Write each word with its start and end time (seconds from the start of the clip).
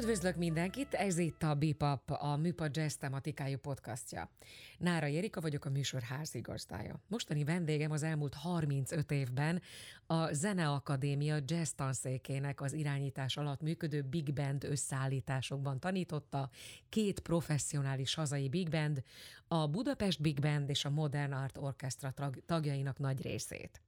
Üdvözlök 0.00 0.36
mindenkit, 0.36 0.94
ez 0.94 1.18
itt 1.18 1.42
a 1.42 1.54
Bipap, 1.54 2.10
a 2.10 2.36
Műpa 2.36 2.66
Jazz 2.70 2.94
tematikájú 2.94 3.58
podcastja. 3.58 4.30
Nára 4.78 5.06
Jerika 5.06 5.40
vagyok, 5.40 5.64
a 5.64 5.70
műsor 5.70 6.02
házigazdája. 6.02 7.00
Mostani 7.08 7.44
vendégem 7.44 7.90
az 7.90 8.02
elmúlt 8.02 8.34
35 8.34 9.10
évben 9.10 9.62
a 10.06 10.32
Zeneakadémia 10.32 11.36
jazz 11.44 11.70
tanszékének 11.70 12.60
az 12.60 12.72
irányítás 12.72 13.36
alatt 13.36 13.60
működő 13.60 14.02
Big 14.02 14.32
Band 14.32 14.64
összeállításokban 14.64 15.80
tanította 15.80 16.50
két 16.88 17.20
professzionális 17.20 18.14
hazai 18.14 18.48
Big 18.48 18.68
Band, 18.68 19.02
a 19.48 19.68
Budapest 19.68 20.20
Big 20.20 20.40
Band 20.40 20.68
és 20.70 20.84
a 20.84 20.90
Modern 20.90 21.32
Art 21.32 21.58
Orchestra 21.58 22.14
tagjainak 22.46 22.98
nagy 22.98 23.22
részét. 23.22 23.80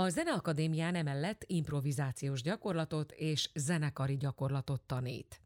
A 0.00 0.08
Zeneakadémián 0.08 0.94
emellett 0.94 1.44
improvizációs 1.46 2.42
gyakorlatot 2.42 3.12
és 3.12 3.50
zenekari 3.54 4.16
gyakorlatot 4.16 4.82
tanít. 4.82 5.40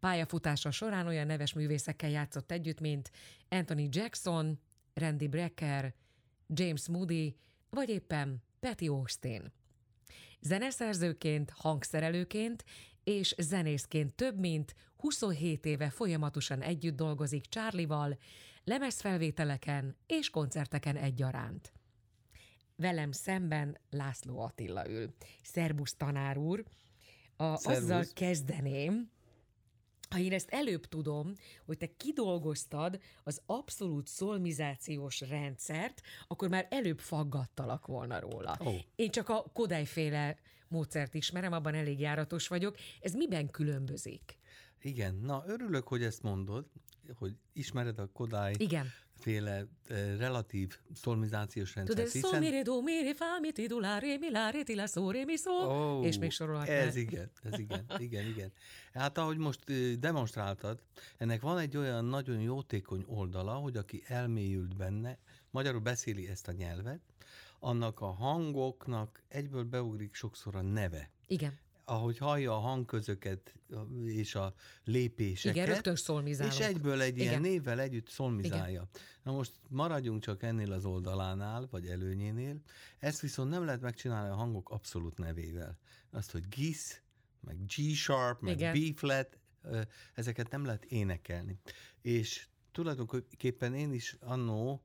Pályafutása 0.00 0.70
során 0.70 1.06
olyan 1.06 1.26
neves 1.26 1.52
művészekkel 1.52 2.10
játszott 2.10 2.50
együtt, 2.50 2.80
mint 2.80 3.10
Anthony 3.48 3.88
Jackson, 3.90 4.60
Randy 4.94 5.28
Brecker, 5.28 5.94
James 6.46 6.88
Moody, 6.88 7.36
vagy 7.70 7.88
éppen 7.88 8.42
Patty 8.60 8.88
Austin. 8.88 9.52
Zeneszerzőként, 10.40 11.50
hangszerelőként 11.50 12.64
és 13.04 13.34
zenészként 13.38 14.14
több 14.14 14.38
mint 14.38 14.74
27 14.96 15.66
éve 15.66 15.90
folyamatosan 15.90 16.62
együtt 16.62 16.96
dolgozik 16.96 17.44
Charlie-val, 17.44 18.18
lemezfelvételeken 18.64 19.96
és 20.06 20.30
koncerteken 20.30 20.96
egyaránt 20.96 21.72
velem 22.76 23.12
szemben 23.12 23.78
László 23.90 24.38
Attila 24.38 24.88
ül. 24.88 25.14
Szerbusz 25.42 25.94
tanár 25.94 26.38
úr, 26.38 26.64
a, 27.36 27.44
azzal 27.44 28.04
kezdeném, 28.14 29.10
ha 30.12 30.18
én 30.18 30.32
ezt 30.32 30.50
előbb 30.50 30.86
tudom, 30.86 31.34
hogy 31.64 31.78
te 31.78 31.96
kidolgoztad 31.96 33.00
az 33.24 33.42
abszolút 33.46 34.06
szolmizációs 34.06 35.20
rendszert, 35.20 36.00
akkor 36.28 36.48
már 36.48 36.66
előbb 36.70 36.98
faggattalak 36.98 37.86
volna 37.86 38.20
róla. 38.20 38.56
Oh. 38.58 38.74
Én 38.96 39.10
csak 39.10 39.28
a 39.28 39.50
Kodály-féle 39.52 40.36
módszert 40.68 41.14
ismerem, 41.14 41.52
abban 41.52 41.74
elég 41.74 42.00
járatos 42.00 42.48
vagyok. 42.48 42.76
Ez 43.00 43.14
miben 43.14 43.50
különbözik? 43.50 44.38
Igen, 44.80 45.14
na 45.14 45.42
örülök, 45.46 45.88
hogy 45.88 46.02
ezt 46.02 46.22
mondod, 46.22 46.66
hogy 47.14 47.36
ismered 47.52 47.98
a 47.98 48.06
Kodály 48.12 48.54
Igen. 48.58 48.86
Féle 49.22 49.66
eh, 49.86 50.16
relatív 50.18 50.78
szolmizációs 50.94 51.74
rendszert. 51.74 51.98
Tudod, 51.98 52.12
hiszen... 52.12 52.30
szó, 52.30 52.38
mi, 52.38 52.50
ré, 52.50 52.62
do, 52.62 52.80
mi, 52.80 52.92
ré, 52.92 53.12
fá, 53.12 53.38
mi, 53.40 53.52
ti, 53.52 53.66
du, 53.66 53.80
lá, 53.80 53.98
ré, 53.98 54.16
mi, 54.16 54.30
lá, 54.30 54.50
ré, 54.50 54.62
ti, 54.62 54.74
lá, 54.74 54.86
szó, 54.86 55.10
ré, 55.10 55.24
mi, 55.24 55.36
szó, 55.36 55.52
oh, 55.52 56.06
és 56.06 56.18
még 56.18 56.30
sorolhatnál. 56.30 56.76
Ez 56.76 56.96
igen, 56.96 57.30
ez 57.42 57.58
igen, 57.58 57.84
igen, 57.98 58.26
igen. 58.26 58.52
Hát 58.92 59.18
ahogy 59.18 59.36
most 59.36 59.60
demonstráltad, 59.98 60.78
ennek 61.18 61.40
van 61.40 61.58
egy 61.58 61.76
olyan 61.76 62.04
nagyon 62.04 62.40
jótékony 62.40 63.04
oldala, 63.06 63.52
hogy 63.52 63.76
aki 63.76 64.02
elmélyült 64.06 64.76
benne, 64.76 65.18
magyarul 65.50 65.80
beszéli 65.80 66.28
ezt 66.28 66.48
a 66.48 66.52
nyelvet, 66.52 67.00
annak 67.58 68.00
a 68.00 68.10
hangoknak 68.10 69.22
egyből 69.28 69.64
beugrik 69.64 70.14
sokszor 70.14 70.56
a 70.56 70.62
neve. 70.62 71.10
Igen 71.26 71.58
ahogy 71.84 72.18
hallja 72.18 72.52
a 72.52 72.58
hangközöket 72.58 73.54
és 74.04 74.34
a 74.34 74.54
lépéseket. 74.84 75.56
Igen, 75.56 75.66
rögtön 75.66 75.96
szolmizálunk. 75.96 76.58
És 76.58 76.60
egyből 76.60 77.00
egy 77.00 77.14
Igen. 77.16 77.26
ilyen 77.26 77.40
névvel 77.40 77.80
együtt 77.80 78.08
szolmizálja. 78.08 78.66
Igen. 78.66 78.88
Na 79.22 79.32
most 79.32 79.52
maradjunk 79.68 80.22
csak 80.22 80.42
ennél 80.42 80.72
az 80.72 80.84
oldalánál, 80.84 81.68
vagy 81.70 81.86
előnyénél. 81.86 82.60
Ezt 82.98 83.20
viszont 83.20 83.50
nem 83.50 83.64
lehet 83.64 83.80
megcsinálni 83.80 84.30
a 84.30 84.34
hangok 84.34 84.70
abszolút 84.70 85.18
nevével. 85.18 85.78
Azt, 86.10 86.30
hogy 86.30 86.48
GIS, 86.48 87.02
meg 87.40 87.56
G-sharp, 87.64 88.40
meg 88.40 88.72
B-flat, 88.72 89.38
ezeket 90.14 90.50
nem 90.50 90.64
lehet 90.64 90.84
énekelni. 90.84 91.58
És 92.00 92.46
tulajdonképpen 92.72 93.74
én 93.74 93.92
is 93.92 94.16
annó 94.20 94.82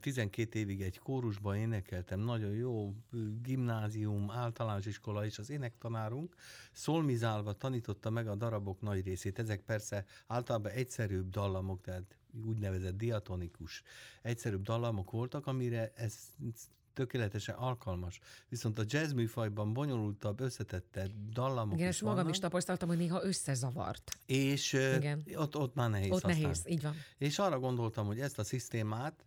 12 0.00 0.58
évig 0.58 0.82
egy 0.82 0.98
kórusban 0.98 1.56
énekeltem, 1.56 2.20
nagyon 2.20 2.50
jó 2.50 2.94
gimnázium, 3.42 4.30
általános 4.30 4.86
iskola 4.86 5.24
és 5.24 5.38
az 5.38 5.50
énektanárunk 5.50 6.34
szolmizálva 6.72 7.52
tanította 7.52 8.10
meg 8.10 8.28
a 8.28 8.34
darabok 8.34 8.80
nagy 8.80 9.04
részét. 9.04 9.38
Ezek 9.38 9.60
persze 9.60 10.04
általában 10.26 10.72
egyszerűbb 10.72 11.28
dallamok, 11.30 11.80
tehát 11.80 12.16
úgynevezett 12.46 12.96
diatonikus 12.96 13.82
egyszerűbb 14.22 14.62
dallamok 14.62 15.10
voltak, 15.10 15.46
amire 15.46 15.92
ez 15.94 16.14
tökéletesen 16.94 17.54
alkalmas. 17.54 18.20
Viszont 18.48 18.78
a 18.78 18.82
jazz 18.86 19.12
műfajban 19.12 19.72
bonyolultabb, 19.72 20.40
összetettebb 20.40 21.10
dallamok 21.30 21.76
Igen, 21.78 21.88
és 21.88 22.00
magam 22.00 22.16
vannak. 22.16 22.32
is 22.32 22.38
tapasztaltam, 22.38 22.88
hogy 22.88 22.98
néha 22.98 23.24
összezavart. 23.24 24.18
És 24.26 24.72
Igen. 24.72 25.24
Ott, 25.34 25.56
ott 25.56 25.74
már 25.74 25.90
nehéz 25.90 26.10
Ott 26.10 26.24
aztán. 26.24 26.40
nehéz, 26.40 26.62
így 26.66 26.82
van. 26.82 26.94
És 27.18 27.38
arra 27.38 27.58
gondoltam, 27.58 28.06
hogy 28.06 28.20
ezt 28.20 28.38
a 28.38 28.44
szisztémát, 28.44 29.24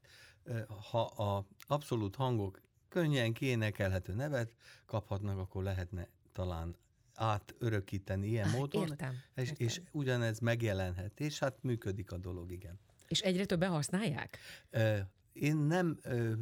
ha 0.92 1.02
a 1.02 1.46
abszolút 1.68 2.16
hangok 2.16 2.62
könnyen 2.90 3.34
kiénekelhető 3.34 4.14
nevet 4.14 4.52
kaphatnak, 4.86 5.38
akkor 5.38 5.64
lehetne 5.64 6.08
talán 6.32 6.76
átörökíteni 7.14 8.28
ilyen 8.28 8.50
módon, 8.50 8.88
értem, 8.88 9.14
és, 9.36 9.50
értem. 9.50 9.68
és 9.68 9.82
ugyanez 9.92 10.40
megjelenhet, 10.40 11.20
és 11.20 11.40
hát 11.40 11.58
működik 11.62 12.12
a 12.12 12.18
dolog, 12.18 12.52
igen. 12.52 12.80
És 13.08 13.20
egyre 13.20 13.46
többen 13.46 13.70
használják? 13.70 14.38
Én 15.40 15.58
nem 15.58 15.98
ö, 16.02 16.34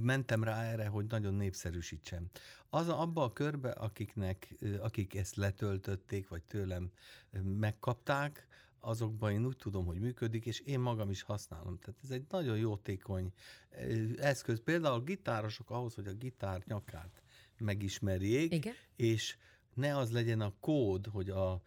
mentem 0.00 0.44
rá 0.44 0.62
erre, 0.62 0.86
hogy 0.86 1.06
nagyon 1.06 1.34
népszerűsítsem. 1.34 2.26
Az 2.70 2.88
abba 2.88 3.22
a 3.22 3.32
körbe, 3.32 3.70
akiknek, 3.70 4.54
ö, 4.60 4.80
akik 4.80 5.14
ezt 5.14 5.36
letöltötték, 5.36 6.28
vagy 6.28 6.42
tőlem 6.42 6.90
ö, 7.30 7.40
megkapták, 7.40 8.46
azokban 8.80 9.32
én 9.32 9.46
úgy 9.46 9.56
tudom, 9.56 9.86
hogy 9.86 9.98
működik, 9.98 10.46
és 10.46 10.60
én 10.60 10.80
magam 10.80 11.10
is 11.10 11.22
használom. 11.22 11.78
Tehát 11.78 12.00
ez 12.02 12.10
egy 12.10 12.24
nagyon 12.28 12.56
jótékony 12.56 13.32
eszköz. 14.16 14.60
Például 14.64 14.94
a 14.94 15.00
gitárosok 15.00 15.70
ahhoz, 15.70 15.94
hogy 15.94 16.06
a 16.06 16.12
gitár 16.12 16.62
nyakát 16.66 17.22
megismerjék, 17.58 18.52
Igen? 18.52 18.74
és 18.96 19.36
ne 19.74 19.96
az 19.96 20.12
legyen 20.12 20.40
a 20.40 20.54
kód, 20.60 21.06
hogy 21.06 21.30
a 21.30 21.62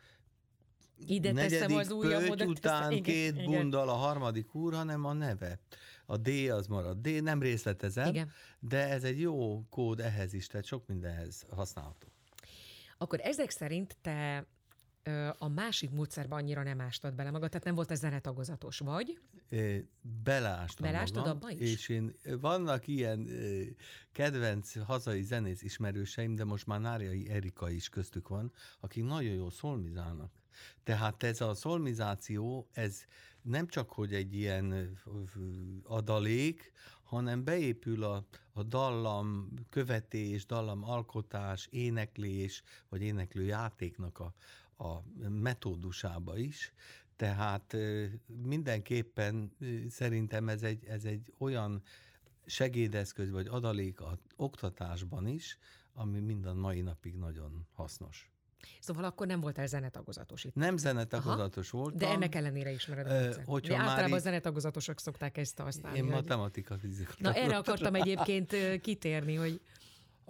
ide 1.06 1.34
teszem 1.34 1.76
az 1.76 1.92
ujjamodat. 1.92 2.48
után 2.48 2.90
teszem. 2.90 3.04
két 3.04 3.34
igen, 3.36 3.46
bundal 3.46 3.90
a 3.90 3.94
harmadik 3.94 4.56
úr, 4.56 4.74
hanem 4.74 5.06
a 5.06 5.14
neve. 5.14 5.60
A 6.06 6.18
D 6.18 6.28
az 6.50 6.68
marad 6.68 6.98
D, 6.98 7.24
nem 7.24 7.42
részletezem, 7.42 8.08
igen. 8.08 8.32
de 8.60 8.90
ez 8.90 9.04
egy 9.04 9.20
jó 9.20 9.64
kód 9.70 10.00
ehhez 10.00 10.34
is, 10.34 10.48
tehát 10.48 10.66
sok 10.66 10.88
mindenhez 10.88 11.46
használható. 11.50 12.08
Akkor 12.98 13.20
ezek 13.22 13.50
szerint 13.50 13.98
te 14.02 14.48
a 15.38 15.48
másik 15.48 15.90
módszerben 15.90 16.40
annyira 16.40 16.64
nem 16.64 16.82
ástad 16.82 17.14
bele 17.14 17.32
magad, 17.32 17.50
tehát 17.50 17.66
nem 17.66 17.76
volt 17.76 17.92
ez 17.92 18.00
zenetagozatos, 18.00 18.80
vagy? 18.80 19.20
Beleástam 20.24 20.86
Beleástad 20.86 21.26
magam, 21.26 21.38
abba 21.38 21.52
is? 21.52 21.60
És 21.60 21.90
én, 21.90 22.16
vannak 22.40 22.88
ilyen 22.88 23.28
kedvenc 24.12 24.84
hazai 24.84 25.24
zenész 25.24 25.62
ismerőseim, 25.62 26.36
de 26.36 26.44
most 26.44 26.68
már 26.68 26.80
Náriai 26.80 27.30
Erika 27.30 27.70
is 27.70 27.90
köztük 27.90 28.28
van, 28.28 28.52
akik 28.80 29.04
nagyon 29.04 29.34
jól 29.34 29.52
szolmizálnak. 29.52 30.32
Tehát 30.84 31.24
ez 31.24 31.42
a 31.42 31.54
szolmizáció, 31.54 32.68
ez 32.72 33.06
nem 33.42 33.68
csak, 33.68 33.90
hogy 33.90 34.14
egy 34.14 34.36
ilyen 34.36 34.98
adalék, 35.84 36.72
hanem 37.04 37.44
beépül 37.44 38.04
a, 38.04 38.26
a 38.54 38.64
dallam 38.64 39.50
követés, 39.70 40.46
dallam 40.46 40.84
alkotás, 40.84 41.68
éneklés, 41.72 42.64
vagy 42.90 43.02
éneklő 43.02 43.44
játéknak 43.44 44.20
a, 44.20 44.34
a 44.80 45.04
metódusába 45.30 46.38
is. 46.38 46.74
Tehát 47.16 47.76
mindenképpen 48.28 49.52
szerintem 49.90 50.50
ez 50.50 50.64
egy, 50.64 50.86
ez 50.86 51.04
egy 51.04 51.34
olyan 51.38 51.84
segédeszköz 52.46 53.30
vagy 53.30 53.48
adalék 53.48 54.02
az 54.02 54.18
oktatásban 54.36 55.28
is, 55.28 55.58
ami 55.94 56.20
minden 56.20 56.56
mai 56.56 56.82
napig 56.82 57.16
nagyon 57.16 57.68
hasznos. 57.74 58.32
Szóval 58.80 59.04
akkor 59.04 59.28
nem 59.28 59.40
voltál 59.40 59.68
zenetagozatos 59.68 60.44
itt? 60.44 60.56
Nem 60.56 60.78
zenetagozatos 60.78 61.74
Aha, 61.74 61.82
voltam. 61.82 62.00
De 62.00 62.08
ennek 62.08 62.36
ellenére 62.36 62.72
ismered 62.72 63.08
a 63.08 63.38
uh, 63.38 63.46
hogyha 63.46 63.74
De 63.74 63.80
általában 63.80 64.18
a 64.18 64.22
zenetagozatosok 64.22 65.00
szokták 65.00 65.38
ezt 65.38 65.60
használni. 65.60 65.98
Én 65.98 66.04
matematika, 66.04 66.78
fizika. 66.78 67.14
Na 67.18 67.34
erre 67.34 67.58
akartam 67.58 67.96
egyébként 67.96 68.56
kitérni, 68.82 69.36
hogy... 69.36 69.62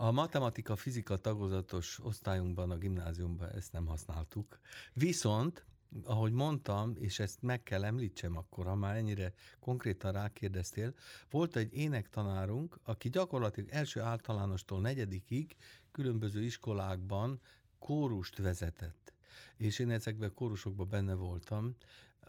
A 0.02 0.12
matematika, 0.12 0.76
fizika 0.76 1.18
tagozatos 1.18 2.00
osztályunkban, 2.04 2.72
a 2.72 2.78
gimnáziumban 2.78 3.50
ezt 3.50 3.72
nem 3.72 3.86
használtuk. 3.86 4.60
Viszont 4.94 5.66
ahogy 6.04 6.32
mondtam, 6.32 6.96
és 7.00 7.20
ezt 7.20 7.42
meg 7.42 7.64
kell 7.64 7.84
említsem 7.86 8.38
akkor, 8.38 8.66
ha 8.66 8.76
már 8.76 8.96
ennyire 8.96 9.34
konkrétan 9.60 10.12
rákérdeztél, 10.12 10.94
volt 11.30 11.56
egy 11.56 11.74
énektanárunk, 11.74 12.80
aki 12.84 13.10
gyakorlatilag 13.10 13.70
első 13.70 14.02
általánostól 14.02 14.82
negyedikig 14.82 15.56
különböző 15.92 16.44
iskolákban 16.44 17.40
kórust 17.80 18.38
vezetett, 18.38 19.14
és 19.58 19.80
én 19.80 19.90
ezekben 19.90 20.30
a 20.30 20.34
kórusokban 20.34 20.90
benne 20.90 21.14
voltam. 21.14 21.76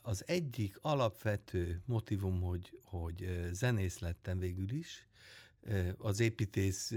Az 0.03 0.25
egyik 0.27 0.79
alapvető 0.81 1.83
motivum, 1.85 2.41
hogy, 2.41 2.79
hogy 2.85 3.49
zenész 3.53 3.99
lettem 3.99 4.39
végül 4.39 4.71
is, 4.71 5.10
az 5.99 6.21
építész 6.21 6.93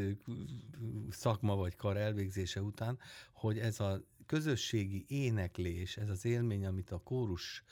szakma 1.09 1.55
vagy 1.55 1.75
kar 1.75 1.97
elvégzése 1.97 2.61
után, 2.61 2.99
hogy 3.33 3.59
ez 3.59 3.79
a 3.79 4.01
közösségi 4.25 5.05
éneklés, 5.07 5.97
ez 5.97 6.09
az 6.09 6.25
élmény, 6.25 6.65
amit 6.65 6.91
a 6.91 6.97
kórus 6.97 7.63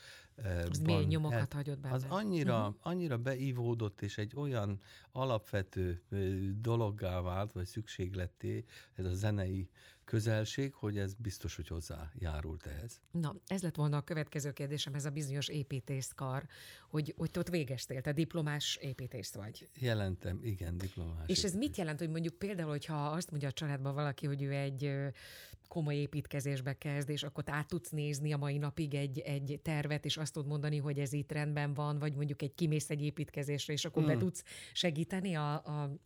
az 0.70 0.78
mély 0.78 1.04
nyomokat 1.04 1.38
el, 1.38 1.48
hagyott 1.50 1.80
benne. 1.80 1.94
Az 1.94 2.06
annyira, 2.08 2.58
uh-huh. 2.58 2.74
annyira 2.80 3.18
beívódott, 3.18 4.02
és 4.02 4.18
egy 4.18 4.32
olyan 4.36 4.80
alapvető 5.12 6.02
dologgá 6.60 7.20
vált, 7.20 7.52
vagy 7.52 7.66
szükségletté 7.66 8.64
ez 8.94 9.04
a 9.04 9.14
zenei 9.14 9.68
közelség, 10.04 10.74
hogy 10.74 10.98
ez 10.98 11.14
biztos, 11.14 11.56
hogy 11.56 11.68
hozzájárult 11.68 12.66
ehhez. 12.66 13.00
Na, 13.10 13.34
ez 13.46 13.62
lett 13.62 13.74
volna 13.74 13.96
a 13.96 14.00
következő 14.00 14.52
kérdésem, 14.52 14.94
ez 14.94 15.04
a 15.04 15.10
bizonyos 15.10 15.48
építészkar, 15.48 16.46
hogy, 16.88 17.14
hogy 17.16 17.30
te 17.30 17.38
ott 17.38 17.48
végeztél, 17.48 18.00
te 18.00 18.12
diplomás 18.12 18.76
építész 18.76 19.34
vagy. 19.34 19.68
Jelentem, 19.78 20.38
igen, 20.42 20.78
diplomás. 20.78 21.22
És 21.26 21.38
építész. 21.38 21.44
ez 21.44 21.54
mit 21.54 21.76
jelent, 21.76 21.98
hogy 21.98 22.10
mondjuk 22.10 22.34
például, 22.34 22.70
hogyha 22.70 23.06
azt 23.06 23.30
mondja 23.30 23.48
a 23.48 23.52
családban 23.52 23.94
valaki, 23.94 24.26
hogy 24.26 24.42
ő 24.42 24.52
egy 24.52 24.92
komoly 25.72 25.94
építkezésbe 25.94 26.78
kezd, 26.78 27.08
és 27.08 27.22
akkor 27.22 27.44
át 27.46 27.68
tudsz 27.68 27.90
nézni 27.90 28.32
a 28.32 28.36
mai 28.36 28.58
napig 28.58 28.94
egy, 28.94 29.18
egy 29.18 29.60
tervet, 29.62 30.04
és 30.04 30.16
azt 30.16 30.32
tudod 30.32 30.48
mondani, 30.48 30.78
hogy 30.78 30.98
ez 30.98 31.12
itt 31.12 31.32
rendben 31.32 31.74
van, 31.74 31.98
vagy 31.98 32.14
mondjuk 32.14 32.42
egy 32.42 32.54
kimész 32.54 32.90
egy 32.90 33.02
építkezésre, 33.02 33.72
és 33.72 33.84
akkor 33.84 34.02
hmm. 34.02 34.12
be 34.12 34.18
tudsz 34.18 34.44
segíteni 34.72 35.34
a, 35.34 35.52
a 35.52 35.96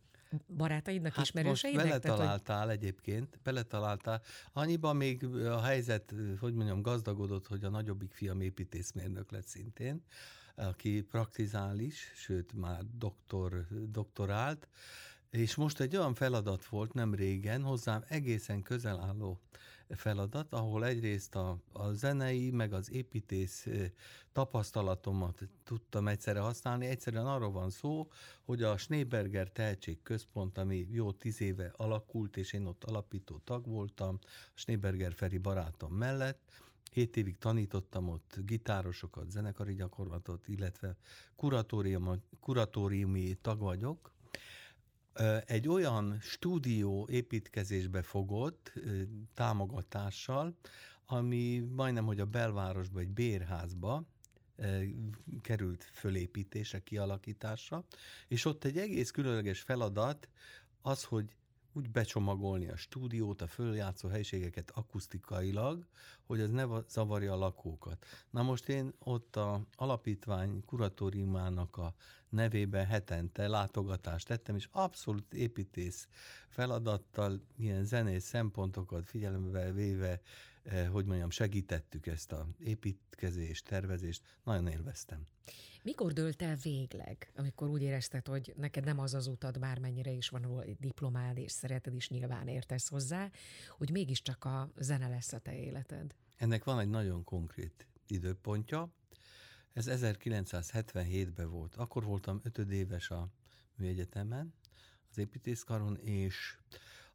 barátaidnak, 0.57 1.13
hát 1.13 1.25
ismerőseidnek? 1.25 1.85
Most 1.85 2.01
beletaláltál 2.01 2.65
hogy... 2.65 2.75
egyébként, 2.75 3.39
beletaláltál. 3.43 4.21
Annyiban 4.53 4.95
még 4.95 5.23
a 5.45 5.61
helyzet, 5.61 6.13
hogy 6.39 6.53
mondjam, 6.53 6.81
gazdagodott, 6.81 7.47
hogy 7.47 7.63
a 7.63 7.69
nagyobbik 7.69 8.11
fiam 8.11 8.41
építészmérnök 8.41 9.31
lett 9.31 9.47
szintén, 9.47 10.03
aki 10.55 11.01
praktizál 11.01 11.79
is, 11.79 12.11
sőt 12.15 12.53
már 12.53 12.83
doktor, 12.97 13.67
doktorált, 13.89 14.67
és 15.29 15.55
most 15.55 15.79
egy 15.79 15.95
olyan 15.95 16.13
feladat 16.13 16.65
volt 16.65 16.93
nem 16.93 17.13
régen, 17.13 17.61
hozzám 17.61 18.03
egészen 18.07 18.61
közel 18.61 18.99
álló 18.99 19.39
feladat, 19.89 20.53
ahol 20.53 20.85
egyrészt 20.85 21.35
a, 21.35 21.57
a 21.71 21.91
zenei, 21.91 22.51
meg 22.51 22.73
az 22.73 22.91
építész 22.91 23.67
tapasztalatomat 24.31 25.41
tudtam 25.63 26.07
egyszerre 26.07 26.39
használni. 26.39 26.85
Egyszerűen 26.85 27.25
arról 27.25 27.51
van 27.51 27.69
szó, 27.69 28.07
hogy 28.43 28.63
a 28.63 28.77
Schneeberger 28.77 29.49
Tehetségközpont, 29.49 30.57
ami 30.57 30.87
jó 30.91 31.11
tíz 31.11 31.41
éve 31.41 31.73
alakult, 31.77 32.37
és 32.37 32.53
én 32.53 32.65
ott 32.65 32.83
alapító 32.83 33.41
tag 33.43 33.65
voltam, 33.65 34.19
a 34.21 34.27
Schneeberger 34.53 35.13
Feri 35.13 35.37
barátom 35.37 35.93
mellett, 35.93 36.51
Hét 36.91 37.17
évig 37.17 37.37
tanítottam 37.37 38.09
ott 38.09 38.37
gitárosokat, 38.45 39.31
zenekari 39.31 39.73
gyakorlatot, 39.73 40.47
illetve 40.47 40.95
kuratóriumi 42.39 43.37
tag 43.41 43.59
vagyok, 43.59 44.11
egy 45.45 45.67
olyan 45.67 46.17
stúdió 46.21 47.07
építkezésbe 47.11 48.01
fogott 48.01 48.73
támogatással, 49.33 50.57
ami 51.05 51.59
majdnem, 51.59 52.05
hogy 52.05 52.19
a 52.19 52.25
belvárosba, 52.25 52.99
egy 52.99 53.09
bérházba 53.09 54.03
került 55.41 55.89
fölépítése, 55.93 56.83
kialakításra, 56.83 57.85
és 58.27 58.45
ott 58.45 58.63
egy 58.63 58.77
egész 58.77 59.11
különleges 59.11 59.61
feladat 59.61 60.29
az, 60.81 61.03
hogy 61.03 61.35
úgy 61.77 61.89
becsomagolni 61.89 62.67
a 62.67 62.75
stúdiót, 62.75 63.41
a 63.41 63.47
följátszó 63.47 64.07
helységeket 64.09 64.71
akusztikailag, 64.75 65.85
hogy 66.25 66.39
ez 66.39 66.49
ne 66.49 66.65
zavarja 66.87 67.33
a 67.33 67.37
lakókat. 67.37 68.05
Na 68.29 68.43
most 68.43 68.69
én 68.69 68.93
ott 68.99 69.35
a 69.35 69.61
alapítvány 69.75 70.65
kuratóriumának 70.65 71.77
a 71.77 71.93
nevében 72.29 72.85
hetente 72.85 73.47
látogatást 73.47 74.27
tettem, 74.27 74.55
és 74.55 74.67
abszolút 74.71 75.33
építész 75.33 76.07
feladattal, 76.47 77.41
ilyen 77.57 77.85
zenész 77.85 78.25
szempontokat 78.25 79.05
figyelembe 79.05 79.71
véve, 79.71 80.21
hogy 80.91 81.05
mondjam, 81.05 81.29
segítettük 81.29 82.07
ezt 82.07 82.31
a 82.31 82.47
építkezést, 82.59 83.65
tervezést, 83.65 84.21
nagyon 84.43 84.67
élveztem. 84.67 85.27
Mikor 85.83 86.13
dőlt 86.13 86.41
el 86.41 86.55
végleg, 86.55 87.31
amikor 87.35 87.69
úgy 87.69 87.81
érezted, 87.81 88.27
hogy 88.27 88.53
neked 88.57 88.83
nem 88.83 88.99
az 88.99 89.13
az 89.13 89.27
utad, 89.27 89.59
bármennyire 89.59 90.11
is 90.11 90.29
van 90.29 90.61
egy 90.61 90.77
diplomád, 90.79 91.37
és 91.37 91.51
szereted 91.51 91.93
is 91.93 92.09
nyilván 92.09 92.47
értesz 92.47 92.87
hozzá, 92.87 93.31
hogy 93.77 93.89
mégiscsak 93.89 94.45
a 94.45 94.71
zene 94.77 95.07
lesz 95.07 95.33
a 95.33 95.39
te 95.39 95.55
életed? 95.55 96.15
Ennek 96.35 96.63
van 96.63 96.79
egy 96.79 96.89
nagyon 96.89 97.23
konkrét 97.23 97.87
időpontja. 98.07 98.93
Ez 99.73 99.85
1977-ben 99.89 101.49
volt. 101.49 101.75
Akkor 101.75 102.03
voltam 102.03 102.39
ötödéves 102.43 103.09
a 103.09 103.29
műegyetemen, 103.75 104.53
az 105.09 105.17
építészkaron, 105.17 105.97
és 105.97 106.57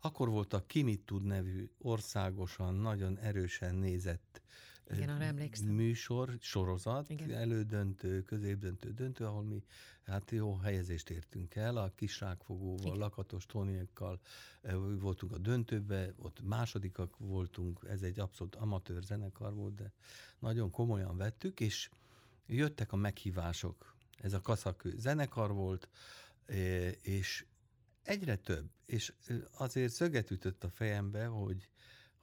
akkor 0.05 0.29
volt 0.29 0.53
a 0.53 0.67
Kimit 0.67 1.01
tud 1.01 1.23
nevű 1.23 1.71
országosan 1.79 2.75
nagyon 2.75 3.19
erősen 3.19 3.75
nézett 3.75 4.43
igen, 4.91 5.09
arra 5.09 5.25
emlékszem. 5.25 5.67
műsor, 5.69 6.37
sorozat, 6.41 7.11
Igen. 7.11 7.31
elődöntő, 7.31 8.23
középdöntő, 8.23 8.93
döntő, 8.93 9.25
ahol 9.25 9.43
mi 9.43 9.65
hát 10.03 10.31
jó 10.31 10.57
helyezést 10.57 11.11
értünk 11.11 11.55
el, 11.55 11.77
a 11.77 11.93
kisrágfogóval, 11.95 12.87
Igen. 12.87 12.99
lakatos 12.99 13.47
tóniakkal 13.47 14.21
voltunk 14.99 15.33
a 15.33 15.39
döntőbe, 15.39 16.13
ott 16.17 16.41
másodikak 16.43 17.17
voltunk, 17.19 17.81
ez 17.89 18.03
egy 18.03 18.19
abszolút 18.21 18.55
amatőr 18.55 19.03
zenekar 19.03 19.55
volt, 19.55 19.75
de 19.75 19.93
nagyon 20.39 20.71
komolyan 20.71 21.17
vettük, 21.17 21.61
és 21.61 21.91
jöttek 22.47 22.93
a 22.93 22.97
meghívások. 22.97 23.95
Ez 24.19 24.33
a 24.33 24.41
kaszakő 24.41 24.95
zenekar 24.97 25.53
volt, 25.53 25.89
és 27.03 27.45
egyre 28.03 28.37
több, 28.37 28.71
és 28.87 29.13
azért 29.57 29.93
szöget 29.93 30.31
ütött 30.31 30.65
a 30.65 30.71
fejembe, 30.71 31.27
hogy 31.27 31.69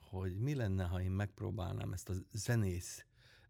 hogy 0.09 0.37
mi 0.37 0.55
lenne, 0.55 0.83
ha 0.83 1.01
én 1.01 1.11
megpróbálnám 1.11 1.93
ezt 1.93 2.09
a 2.09 2.13
zenész 2.31 3.05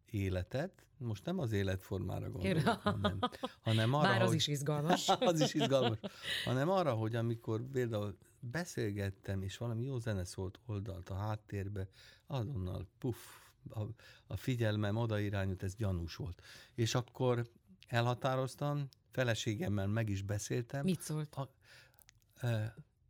életet, 0.06 0.86
most 0.98 1.26
nem 1.26 1.40
az 1.40 1.52
életformára 1.52 2.30
gondolok, 2.30 2.81
hanem, 2.81 3.20
hanem 3.62 3.94
arra, 3.94 4.08
Bár 4.08 4.22
az 4.22 4.28
hogy, 4.28 4.36
is 4.36 4.48
izgalmas. 4.48 5.10
az 5.20 5.40
is 5.40 5.54
izgalmas, 5.54 5.98
hanem 6.46 6.70
arra, 6.70 6.94
hogy 6.94 7.16
amikor 7.16 7.62
például 7.62 8.18
beszélgettem, 8.40 9.42
és 9.42 9.58
valami 9.58 9.84
jó 9.84 10.00
zene 10.00 10.24
szólt 10.24 10.60
oldalt 10.66 11.10
a 11.10 11.16
háttérbe, 11.16 11.88
azonnal 12.28 12.88
puff, 12.98 13.18
a, 13.70 13.81
a 14.28 14.36
figyelmem 14.36 14.96
oda 14.96 15.20
irányult, 15.20 15.64
ez 15.64 15.76
gyanús 15.76 16.16
volt. 16.16 16.42
És 16.76 16.96
akkor 16.96 17.50
elhatároztam, 17.88 18.88
feleségemmel 19.12 19.88
meg 19.88 20.10
is 20.10 20.22
beszéltem. 20.22 20.83
Mit 20.83 21.02
szólt? 21.02 21.36
A, 21.36 21.50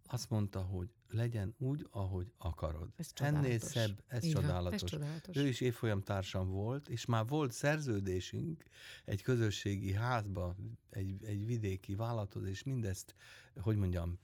azt 0.06 0.30
mondta, 0.30 0.62
hogy 0.62 0.90
legyen 1.10 1.56
úgy, 1.58 1.88
ahogy 1.92 2.34
akarod. 2.38 2.90
Ez 2.96 3.12
Ennél 3.16 3.60
szebb, 3.60 4.04
ez 4.08 4.28
csodálatos. 4.28 4.82
ez 4.82 4.90
csodálatos. 4.90 5.36
Ő 5.36 5.48
is 5.48 5.62
évfolyam 5.62 6.02
társam 6.02 6.50
volt, 6.50 6.90
és 6.90 7.06
már 7.06 7.28
volt 7.28 7.52
szerződésünk 7.52 8.64
egy 9.06 9.22
közösségi 9.22 9.94
házba, 9.94 10.56
egy, 10.90 11.24
egy 11.24 11.46
vidéki 11.46 11.96
vállalathoz, 11.96 12.46
és 12.46 12.64
mindezt, 12.64 13.16
hogy 13.62 13.76
mondjam, 13.78 14.20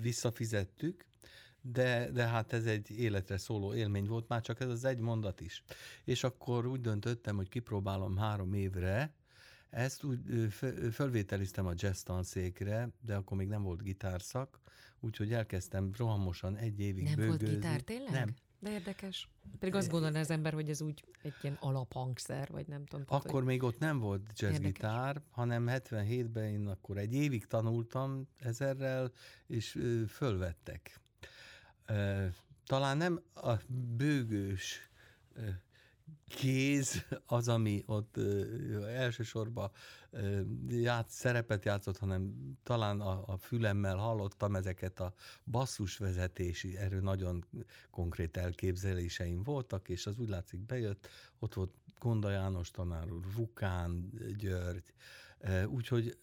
visszafizettük, 0.00 1.06
de, 1.60 2.10
de 2.10 2.26
hát 2.26 2.52
ez 2.52 2.66
egy 2.66 2.90
életre 2.90 3.36
szóló 3.36 3.74
élmény 3.74 4.06
volt, 4.06 4.28
már 4.28 4.40
csak 4.40 4.60
ez 4.60 4.68
az 4.68 4.84
egy 4.84 4.98
mondat 4.98 5.40
is. 5.40 5.64
És 6.04 6.24
akkor 6.24 6.66
úgy 6.66 6.80
döntöttem, 6.80 7.36
hogy 7.36 7.48
kipróbálom 7.48 8.16
három 8.16 8.52
évre, 8.52 9.14
ezt 9.74 10.04
úgy 10.04 10.48
fölvételiztem 10.92 11.66
a 11.66 11.72
jazz 11.74 12.02
tanszékre, 12.02 12.88
de 13.00 13.14
akkor 13.14 13.36
még 13.36 13.48
nem 13.48 13.62
volt 13.62 13.82
gitárszak, 13.82 14.60
úgyhogy 15.00 15.32
elkezdtem 15.32 15.90
rohamosan 15.96 16.56
egy 16.56 16.80
évig 16.80 17.04
Nem 17.04 17.14
bőgőzni. 17.14 17.44
volt 17.44 17.54
gitár 17.54 17.80
tényleg? 17.80 18.12
Nem. 18.12 18.34
De 18.58 18.70
érdekes. 18.70 19.28
Pedig 19.58 19.74
azt 19.74 19.90
gondolná 19.90 20.20
az 20.20 20.30
ember, 20.30 20.52
hogy 20.52 20.68
ez 20.68 20.80
úgy 20.80 21.04
egy 21.22 21.34
ilyen 21.42 21.56
alaphangszer, 21.60 22.48
vagy 22.50 22.66
nem 22.66 22.84
tudom. 22.84 23.04
Akkor 23.08 23.30
hogy... 23.30 23.44
még 23.44 23.62
ott 23.62 23.78
nem 23.78 23.98
volt 23.98 24.40
jazzgitár, 24.40 25.22
hanem 25.30 25.66
77-ben 25.68 26.44
én 26.44 26.66
akkor 26.66 26.96
egy 26.96 27.14
évig 27.14 27.46
tanultam 27.46 28.28
ezerrel, 28.38 29.12
és 29.46 29.78
fölvettek. 30.08 31.00
Talán 32.66 32.96
nem 32.96 33.22
a 33.34 33.52
bőgős 33.96 34.90
kéz 36.28 37.04
az, 37.26 37.48
ami 37.48 37.82
ott 37.86 38.16
ö, 38.16 38.86
elsősorban 38.86 39.70
ö, 40.10 40.40
ját, 40.68 41.08
szerepet 41.08 41.64
játszott, 41.64 41.98
hanem 41.98 42.34
talán 42.62 43.00
a, 43.00 43.22
a 43.26 43.36
fülemmel 43.36 43.96
hallottam 43.96 44.56
ezeket 44.56 45.00
a 45.00 45.14
basszusvezetési 45.44 46.76
erő 46.76 47.00
nagyon 47.00 47.44
konkrét 47.90 48.36
elképzeléseim 48.36 49.42
voltak, 49.42 49.88
és 49.88 50.06
az 50.06 50.18
úgy 50.18 50.28
látszik 50.28 50.60
bejött, 50.60 51.08
ott 51.38 51.54
volt 51.54 51.74
Gonda 51.98 52.30
János 52.30 52.70
tanár 52.70 53.12
úr, 53.12 53.32
Vukán 53.34 54.10
György, 54.38 54.92
úgyhogy 55.66 56.18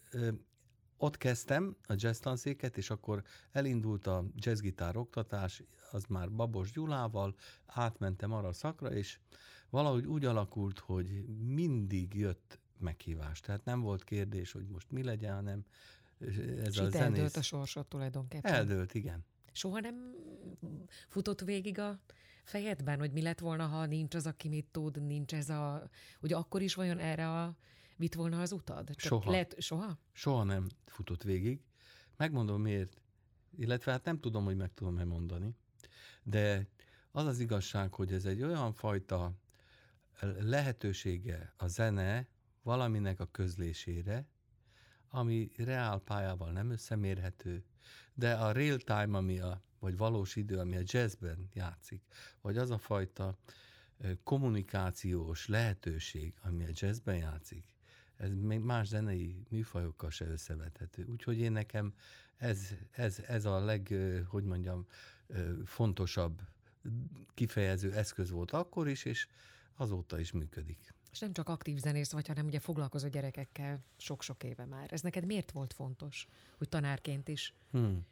ott 0.98 1.18
kezdtem 1.18 1.76
a 1.88 1.94
jazz 1.98 2.20
tanszéket, 2.20 2.78
és 2.78 2.90
akkor 2.90 3.24
elindult 3.52 4.08
a 4.08 4.26
jazzgitár 4.36 4.96
oktatás, 4.98 5.64
az 5.92 6.04
már 6.04 6.32
Babos 6.32 6.72
Gyulával, 6.72 7.36
átmentem 7.66 8.32
arra 8.32 8.48
a 8.48 8.54
szakra, 8.54 8.94
és 8.94 9.20
valahogy 9.72 10.06
úgy 10.06 10.25
alakult, 10.25 10.80
hogy 10.80 11.25
mindig 11.40 12.13
jött 12.13 12.60
meghívás. 12.80 13.40
Tehát 13.40 13.66
nem 13.66 13.82
volt 13.82 14.04
kérdés, 14.04 14.51
hogy 14.51 14.68
most 14.68 14.92
mi 14.92 15.04
legyen, 15.04 15.36
hanem 15.36 15.66
ez 16.63 16.78
a 16.78 16.90
zenész... 16.90 16.96
eldőlt 16.96 17.36
a 17.36 17.42
sorsot 17.42 17.88
tulajdonképpen. 17.88 18.54
Eldőlt, 18.54 18.94
igen. 18.94 19.25
Soha 19.51 19.80
nem 19.80 19.96
futott 21.08 21.42
végig 21.42 21.80
a 21.80 22.00
fejedben, 22.44 23.00
hogy 23.00 23.12
mi 23.12 23.22
lett 23.22 23.40
volna, 23.40 23.66
ha 23.66 23.86
nincs 23.86 24.16
az, 24.16 24.25
aki 24.25 24.48
mit 24.48 24.68
tud, 24.72 25.06
nincs 25.06 25.34
ez 25.34 25.50
a... 25.50 25.90
Ugye 26.22 26.36
akkor 26.36 26.62
is 26.62 26.74
vajon 26.74 27.00
erre 27.00 27.30
a 27.30 27.58
vitt 27.96 28.13
volna 28.13 28.42
az 28.42 28.51
utad? 28.51 28.88
Csak 28.88 29.00
Soha. 29.00 29.32
Lehet, 29.32 29.62
soha? 29.62 30.00
Soha 30.12 30.44
nem 30.44 30.68
futott 30.86 31.24
végig. 31.24 31.62
Megmondom 32.18 32.62
miért. 32.62 33.01
Illetve 33.58 33.92
hát 33.92 34.06
nem 34.06 34.20
tudom, 34.20 34.44
hogy 34.44 34.56
meg 34.58 34.74
tudom-e 34.74 35.04
mondani. 35.04 35.56
De 36.24 36.68
az 37.12 37.25
az 37.25 37.40
igazság, 37.40 37.94
hogy 37.94 38.13
ez 38.13 38.25
egy 38.25 38.44
olyan 38.44 38.74
fajta 38.74 39.34
lehetősége 40.40 41.54
a 41.58 41.68
zene 41.68 42.28
valaminek 42.63 43.20
a 43.20 43.32
közlésére, 43.32 44.25
ami 45.10 45.51
reál 45.58 46.00
pályával 46.00 46.51
nem 46.51 46.70
összemérhető, 46.70 47.63
de 48.13 48.34
a 48.34 48.51
real 48.51 48.78
time, 48.78 49.18
ami 49.18 49.40
a, 49.40 49.62
vagy 49.80 49.98
valós 49.98 50.36
idő, 50.36 50.58
ami 50.58 50.78
a 50.78 50.84
jazzben 50.84 51.50
játszik, 51.54 52.04
vagy 52.42 52.58
az 52.58 52.72
a 52.72 52.78
fajta 52.78 53.38
kommunikációs 54.24 55.48
lehetőség, 55.48 56.34
ami 56.42 56.66
a 56.66 56.72
jazzben 56.72 57.18
játszik, 57.18 57.75
ez 58.16 58.30
még 58.34 58.60
más 58.60 58.88
zenei 58.88 59.44
műfajokkal 59.50 60.10
se 60.10 60.25
összevethető. 60.25 61.06
Úgyhogy 61.06 61.40
én 61.40 61.51
nekem 61.51 61.94
ez, 62.38 62.70
ez, 62.92 63.20
ez 63.28 63.46
a 63.46 63.60
leg, 63.60 63.96
hogy 64.28 64.44
mondjam, 64.44 64.86
fontosabb 65.66 66.42
kifejező 67.34 67.94
eszköz 67.94 68.30
volt 68.30 68.51
akkor 68.51 68.88
is, 68.88 69.06
és 69.06 69.28
azóta 69.82 70.20
is 70.20 70.32
működik. 70.32 70.94
És 71.12 71.20
nem 71.20 71.34
csak 71.34 71.50
aktív 71.50 71.78
zenész 71.78 72.12
vagy, 72.12 72.28
hanem 72.28 72.46
ugye 72.46 72.60
foglalkozó 72.60 73.08
gyerekekkel 73.08 73.84
sok-sok 73.98 74.44
éve 74.44 74.66
már. 74.66 74.94
Ez 74.94 75.02
neked 75.02 75.26
miért 75.26 75.52
volt 75.52 75.74
fontos, 75.74 76.28
hogy 76.58 76.70
tanárként 76.70 77.28
is? 77.28 77.54
Hmm. 77.72 78.06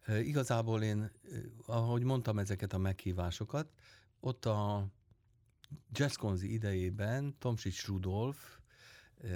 E, 0.00 0.20
igazából 0.20 0.82
én, 0.82 1.10
ahogy 1.66 2.02
mondtam 2.02 2.38
ezeket 2.38 2.72
a 2.72 2.78
meghívásokat, 2.78 3.72
ott 4.20 4.44
a 4.44 4.86
Jazzkonzi 5.92 6.52
idejében 6.52 7.38
Tomsics 7.38 7.86
Rudolf 7.86 8.58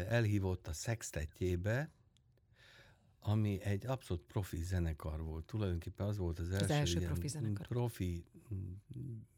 elhívott 0.08 0.66
a 0.66 0.72
sextetjébe, 0.72 1.90
ami 3.26 3.62
egy 3.62 3.86
abszolút 3.86 4.22
profi 4.22 4.62
zenekar 4.62 5.22
volt. 5.22 5.44
Tulajdonképpen 5.44 6.06
az 6.06 6.16
volt 6.16 6.38
az 6.38 6.50
első, 6.50 6.64
az 6.64 6.70
első 6.70 7.00
profi 7.00 7.28
zenekar. 7.28 7.66
profi 7.66 8.24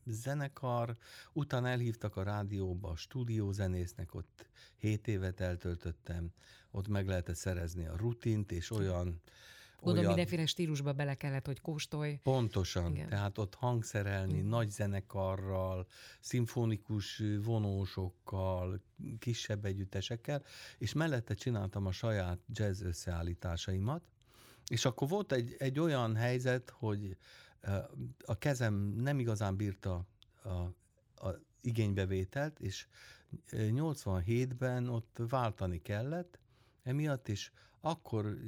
zenekar. 0.05 0.97
Utána 1.33 1.69
elhívtak 1.69 2.17
a 2.17 2.23
rádióba 2.23 2.89
a 2.89 2.97
stúdiózenésznek, 2.97 4.15
ott 4.15 4.47
7 4.77 5.09
évet 5.09 5.41
eltöltöttem, 5.41 6.33
ott 6.71 6.89
meg 6.89 7.07
lehetett 7.07 7.37
szerezni 7.37 7.87
a 7.87 7.97
rutint, 7.97 8.53
és 8.53 8.71
olyan 8.71 9.21
Gondolom, 9.81 9.99
olyan... 9.99 10.17
mindenféle 10.17 10.47
stílusba 10.47 10.93
bele 10.93 11.15
kellett, 11.15 11.47
hogy 11.47 11.61
kóstolj. 11.61 12.19
Pontosan. 12.23 12.93
Igen. 12.93 13.09
Tehát 13.09 13.39
ott 13.39 13.55
hangszerelni, 13.55 14.41
mm. 14.41 14.49
nagy 14.49 14.71
zenekarral, 14.71 15.87
szimfonikus 16.21 17.23
vonósokkal, 17.43 18.83
kisebb 19.19 19.65
együttesekkel, 19.65 20.43
és 20.79 20.93
mellette 20.93 21.35
csináltam 21.35 21.87
a 21.87 21.93
saját 21.93 22.39
jazz 22.53 22.83
összeállításaimat, 22.83 24.03
és 24.69 24.85
akkor 24.85 25.09
volt 25.09 25.33
egy, 25.33 25.55
egy 25.59 25.79
olyan 25.79 26.17
helyzet, 26.17 26.71
hogy 26.71 27.17
a 28.25 28.39
kezem 28.39 28.75
nem 28.97 29.19
igazán 29.19 29.57
bírta 29.57 30.07
a, 30.43 30.49
a 31.29 31.41
igénybevételt, 31.61 32.61
és 32.61 32.87
87-ben 33.53 34.89
ott 34.89 35.19
váltani 35.29 35.83
kellett, 35.83 36.39
emiatt 36.83 37.29
is 37.29 37.53
akkor 37.81 38.39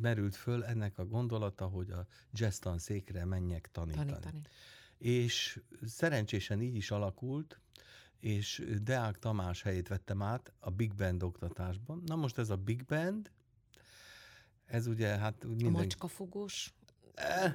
merült 0.00 0.36
föl 0.36 0.64
ennek 0.64 0.98
a 0.98 1.06
gondolata, 1.06 1.66
hogy 1.66 1.90
a 1.90 2.06
jazztan 2.32 2.78
székre 2.78 3.24
menjek 3.24 3.68
tanítani. 3.72 4.10
tanítani. 4.10 4.40
És 4.98 5.60
szerencsésen 5.86 6.60
így 6.60 6.74
is 6.74 6.90
alakult, 6.90 7.60
és 8.20 8.64
Deák 8.82 9.18
Tamás 9.18 9.62
helyét 9.62 9.88
vettem 9.88 10.22
át 10.22 10.52
a 10.58 10.70
Big 10.70 10.94
Band 10.94 11.22
oktatásban. 11.22 12.02
Na 12.06 12.16
most 12.16 12.38
ez 12.38 12.50
a 12.50 12.56
Big 12.56 12.84
Band, 12.84 13.30
ez 14.64 14.86
ugye 14.86 15.06
hát 15.06 15.44
minden... 15.44 15.70
Macskafogós 15.70 16.74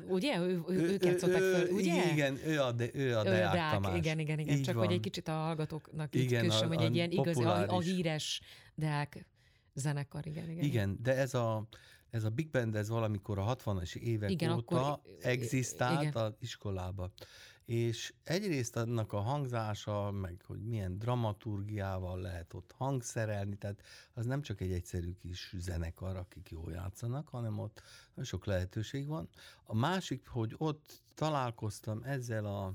Ugye? 0.08 0.40
Ő, 0.40 0.64
ő, 0.68 0.76
ők 0.76 1.06
játszottak 1.06 1.42
föl, 1.42 1.70
ugye? 1.70 2.12
Igen, 2.12 2.38
ő 2.46 2.62
a, 2.62 2.72
de, 2.72 2.90
ő 2.94 3.18
a 3.18 3.24
Deák, 3.24 3.54
Deák 3.54 3.74
Tamás. 3.74 3.98
Igen, 3.98 4.20
igen, 4.20 4.40
igen. 4.40 4.58
Így 4.58 4.64
Csak 4.64 4.76
van. 4.76 4.86
hogy 4.86 4.94
egy 4.94 5.00
kicsit 5.00 5.28
a 5.28 5.32
hallgatóknak 5.32 6.16
igen, 6.16 6.44
így 6.44 6.50
kössem, 6.50 6.72
a, 6.72 6.74
hogy 6.74 6.84
egy 6.84 6.96
ilyen 6.96 7.12
igazi, 7.12 7.44
a, 7.44 7.76
a 7.76 7.80
híres 7.80 8.42
Deák 8.76 9.26
zenekar, 9.74 10.26
igen, 10.26 10.50
igen. 10.50 10.64
Igen, 10.64 10.98
de 11.02 11.16
ez 11.16 11.34
a, 11.34 11.68
ez 12.10 12.24
a 12.24 12.30
Big 12.30 12.50
Band, 12.50 12.76
ez 12.76 12.90
valamikor 12.90 13.40
a 13.40 13.56
60-as 13.56 13.96
évek 13.96 14.30
igen, 14.30 14.52
óta 14.52 14.94
akkor, 14.94 15.14
egzisztált 15.22 16.02
igen. 16.02 16.14
az 16.14 16.34
iskolába. 16.40 17.12
És 17.66 18.14
egyrészt 18.24 18.76
annak 18.76 19.14
a 19.14 19.20
hangzása, 19.20 20.12
meg 20.12 20.42
hogy 20.46 20.62
milyen 20.64 20.98
dramaturgiával 20.98 22.22
lehet 22.22 22.54
ott 22.54 22.72
hangszerelni, 22.72 23.56
tehát 23.56 23.82
az 24.14 24.26
nem 24.26 24.42
csak 24.42 24.62
egy 24.62 24.72
egyszerű 24.72 25.14
kis 25.14 25.54
zenekar, 25.58 26.16
akik 26.16 26.50
jól 26.50 26.72
játszanak, 26.72 27.28
hanem 27.28 27.60
ott 27.60 27.82
sok 28.22 28.46
lehetőség 28.46 29.08
van. 29.08 29.30
A 29.64 29.76
másik, 29.76 30.28
hogy 30.28 30.56
ott 30.58 31.02
találkoztam 31.14 32.04
ezzel 32.04 32.46
a, 32.46 32.74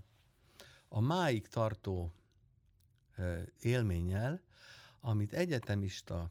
a 0.89 1.01
máig 1.01 1.49
tartó 1.49 2.13
élménnyel, 3.61 4.41
amit 5.01 5.33
egyetemista 5.33 6.31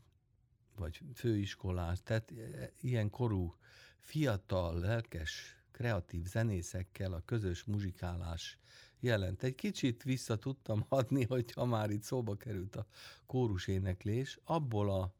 vagy 0.77 1.01
főiskolás, 1.13 1.99
tehát 2.03 2.33
ilyen 2.81 3.09
korú, 3.09 3.55
fiatal, 3.99 4.79
lelkes, 4.79 5.63
kreatív 5.71 6.25
zenészekkel 6.25 7.13
a 7.13 7.21
közös 7.25 7.63
muzsikálás 7.63 8.57
jelent. 8.99 9.43
Egy 9.43 9.55
kicsit 9.55 10.03
vissza 10.03 10.35
tudtam 10.37 10.85
adni, 10.89 11.23
hogyha 11.23 11.65
már 11.65 11.89
itt 11.89 12.03
szóba 12.03 12.35
került 12.35 12.75
a 12.75 12.85
kórus 13.25 13.67
éneklés, 13.67 14.39
abból 14.43 14.91
a, 14.91 15.13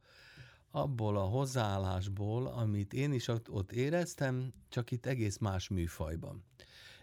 abból 0.71 1.17
a 1.17 1.23
hozzáállásból, 1.23 2.47
amit 2.47 2.93
én 2.93 3.13
is 3.13 3.27
ott, 3.27 3.71
éreztem, 3.71 4.53
csak 4.69 4.91
itt 4.91 5.05
egész 5.05 5.37
más 5.37 5.67
műfajban. 5.67 6.43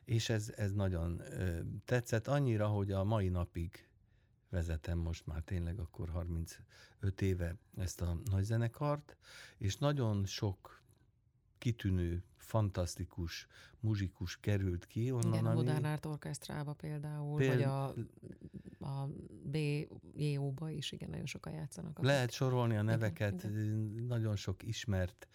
És 0.05 0.29
ez, 0.29 0.53
ez 0.57 0.73
nagyon 0.73 1.23
tetszett 1.85 2.29
annyira, 2.29 2.67
hogy 2.67 2.93
a 2.93 3.05
mai 3.05 3.29
napig 3.29 3.90
vezetem 4.51 4.99
most 4.99 5.27
már 5.27 5.43
tényleg 5.43 5.79
akkor 5.79 6.09
35 6.09 7.21
éve 7.21 7.57
ezt 7.77 8.01
a 8.01 8.19
nagy 8.31 8.45
zenekart, 8.45 9.17
és 9.59 9.77
nagyon 9.77 10.27
sok 10.27 10.83
kitűnő, 11.59 12.23
fantasztikus 12.37 13.47
muzsikus 13.81 14.41
került 14.41 14.87
ki 14.87 15.11
onnan. 15.11 15.33
Igen, 15.33 15.47
a 15.47 15.55
Modern 15.55 15.85
Art 15.85 16.07
Orchestrába 16.07 16.73
például, 16.73 17.37
Péld... 17.37 17.55
vagy 17.55 17.63
a, 17.63 17.85
a 18.87 19.09
BJO-ba 19.43 20.71
is, 20.71 20.93
igen, 20.93 21.11
nagyon 21.11 21.27
sokan 21.27 21.53
játszanak. 21.53 21.91
Akkor. 21.91 22.05
Lehet 22.05 22.31
sorolni 22.31 22.77
a 22.77 22.83
neveket, 22.83 23.45
igen, 23.45 23.53
igen. 23.53 24.05
nagyon 24.05 24.37
sok 24.37 24.63
ismert 24.63 25.29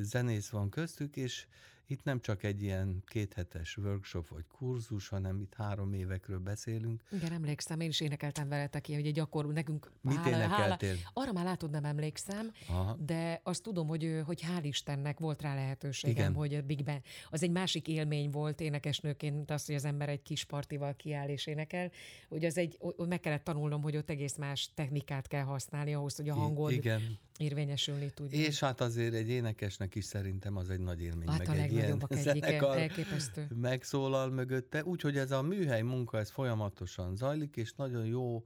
zenész 0.00 0.48
van 0.48 0.70
köztük, 0.70 1.16
és 1.16 1.46
itt 1.86 2.02
nem 2.02 2.20
csak 2.20 2.42
egy 2.42 2.62
ilyen 2.62 3.02
kéthetes 3.06 3.76
workshop 3.76 4.28
vagy 4.28 4.44
kurzus, 4.46 5.08
hanem 5.08 5.40
itt 5.40 5.54
három 5.54 5.92
évekről 5.92 6.38
beszélünk. 6.38 7.02
Igen, 7.10 7.32
emlékszem, 7.32 7.80
én 7.80 7.88
is 7.88 8.00
énekeltem 8.00 8.48
veletek 8.48 8.86
hogy 8.86 9.06
egy 9.06 9.18
akkor 9.18 9.46
nekünk 9.46 9.92
Mit 10.00 10.16
hála, 10.16 10.36
énekeltél? 10.36 10.88
Hála, 10.88 11.10
arra 11.12 11.32
már 11.32 11.44
látod, 11.44 11.70
nem 11.70 11.84
emlékszem, 11.84 12.52
Aha. 12.68 12.96
de 13.00 13.40
azt 13.42 13.62
tudom, 13.62 13.88
hogy, 13.88 14.20
hogy 14.24 14.42
hál' 14.42 14.62
Istennek 14.62 15.18
volt 15.18 15.42
rá 15.42 15.54
lehetőségem, 15.54 16.16
Igen. 16.16 16.34
hogy 16.34 16.54
a 16.54 16.62
Big 16.62 16.84
Ben. 16.84 17.02
Az 17.30 17.42
egy 17.42 17.50
másik 17.50 17.88
élmény 17.88 18.30
volt 18.30 18.60
énekesnőként 18.60 19.50
az, 19.50 19.66
hogy 19.66 19.74
az 19.74 19.84
ember 19.84 20.08
egy 20.08 20.22
kis 20.22 20.44
partival 20.44 20.96
kiáll 20.96 21.28
és 21.28 21.46
énekel, 21.46 21.90
hogy 22.28 22.44
az 22.44 22.58
egy, 22.58 22.78
meg 22.96 23.20
kellett 23.20 23.44
tanulnom, 23.44 23.82
hogy 23.82 23.96
ott 23.96 24.10
egész 24.10 24.36
más 24.36 24.70
technikát 24.74 25.26
kell 25.26 25.44
használni 25.44 25.94
ahhoz, 25.94 26.16
hogy 26.16 26.28
a 26.28 26.34
hangod 26.34 26.72
Igen. 26.72 27.18
Érvényesülni 27.38 28.10
tudjon. 28.14 28.40
És 28.40 28.60
hát 28.60 28.80
azért 28.80 29.14
egy 29.14 29.28
énekesnek 29.28 29.94
is 29.94 30.04
szerintem 30.04 30.56
az 30.56 30.70
egy 30.70 30.80
nagy 30.80 31.02
élmény, 31.02 31.28
hát 31.28 31.46
meg 31.46 31.58
egy 31.58 31.72
ilyen 31.72 32.02
zenekar 32.10 32.78
elképesztő. 32.78 33.46
megszólal 33.60 34.30
mögötte, 34.30 34.84
úgyhogy 34.84 35.16
ez 35.16 35.30
a 35.30 35.42
műhely 35.42 35.82
munka, 35.82 36.18
ez 36.18 36.30
folyamatosan 36.30 37.16
zajlik, 37.16 37.56
és 37.56 37.72
nagyon 37.72 38.06
jó 38.06 38.42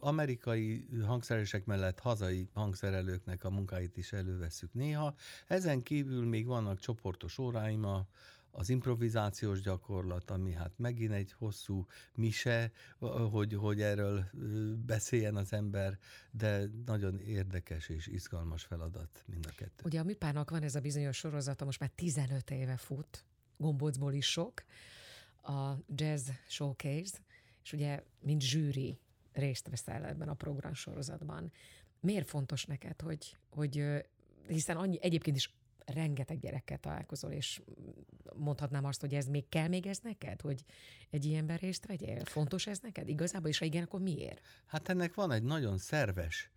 amerikai 0.00 0.86
hangszerelések 1.06 1.64
mellett 1.64 1.98
hazai 1.98 2.48
hangszerelőknek 2.52 3.44
a 3.44 3.50
munkáit 3.50 3.96
is 3.96 4.12
előveszük 4.12 4.72
néha. 4.72 5.14
Ezen 5.46 5.82
kívül 5.82 6.26
még 6.26 6.46
vannak 6.46 6.78
csoportos 6.78 7.38
óráim 7.38 7.84
a 7.84 8.06
az 8.58 8.68
improvizációs 8.68 9.60
gyakorlat, 9.60 10.30
ami 10.30 10.52
hát 10.52 10.72
megint 10.76 11.12
egy 11.12 11.32
hosszú 11.32 11.86
mise, 12.14 12.72
hogy, 13.30 13.54
hogy 13.54 13.80
erről 13.80 14.24
beszéljen 14.86 15.36
az 15.36 15.52
ember, 15.52 15.98
de 16.30 16.64
nagyon 16.86 17.20
érdekes 17.20 17.88
és 17.88 18.06
izgalmas 18.06 18.64
feladat 18.64 19.24
mind 19.26 19.46
a 19.46 19.52
kettő. 19.56 19.82
Ugye 19.84 20.00
a 20.00 20.04
Műpának 20.04 20.50
van 20.50 20.62
ez 20.62 20.74
a 20.74 20.80
bizonyos 20.80 21.16
sorozata, 21.16 21.64
most 21.64 21.80
már 21.80 21.90
15 21.94 22.50
éve 22.50 22.76
fut, 22.76 23.24
gombócból 23.56 24.12
is 24.12 24.26
sok, 24.26 24.64
a 25.42 25.72
Jazz 25.94 26.28
Showcase, 26.48 27.18
és 27.64 27.72
ugye, 27.72 28.02
mint 28.20 28.42
zsűri 28.42 28.98
részt 29.32 29.68
veszel 29.68 30.04
ebben 30.04 30.28
a 30.28 30.34
programsorozatban. 30.34 31.52
Miért 32.00 32.28
fontos 32.28 32.64
neked, 32.64 33.00
hogy, 33.00 33.36
hogy 33.50 33.84
hiszen 34.46 34.76
annyi, 34.76 34.98
egyébként 35.02 35.36
is 35.36 35.57
rengeteg 35.92 36.38
gyerekkel 36.38 36.78
találkozol, 36.78 37.30
és 37.30 37.62
mondhatnám 38.34 38.84
azt, 38.84 39.00
hogy 39.00 39.14
ez 39.14 39.26
még 39.26 39.48
kell 39.48 39.68
még 39.68 39.86
ez 39.86 39.98
neked, 40.02 40.40
hogy 40.40 40.64
egy 41.10 41.24
ilyen 41.24 41.46
részt 41.46 41.86
vegyél? 41.86 42.24
Fontos 42.24 42.66
ez 42.66 42.78
neked? 42.78 43.08
Igazából, 43.08 43.48
és 43.48 43.58
ha 43.58 43.64
igen, 43.64 43.82
akkor 43.82 44.00
miért? 44.00 44.40
Hát 44.66 44.88
ennek 44.88 45.14
van 45.14 45.32
egy 45.32 45.42
nagyon 45.42 45.78
szerves, 45.78 46.50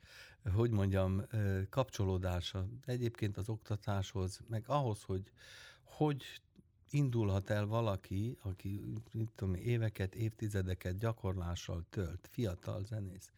hogy 0.54 0.72
mondjam, 0.72 1.24
kapcsolódása 1.70 2.68
egyébként 2.86 3.38
az 3.38 3.50
oktatáshoz, 3.50 4.40
meg 4.48 4.64
ahhoz, 4.68 5.02
hogy 5.02 5.32
hogy 5.84 6.24
indulhat 6.90 7.50
el 7.50 7.66
valaki, 7.66 8.38
aki 8.42 8.84
mit 9.12 9.30
tudom, 9.36 9.54
éveket, 9.54 10.16
évtizedeket 10.16 10.98
gyakorlással 10.98 11.86
tölt, 11.90 12.28
fiatal 12.32 12.86
zenész. 12.86 13.32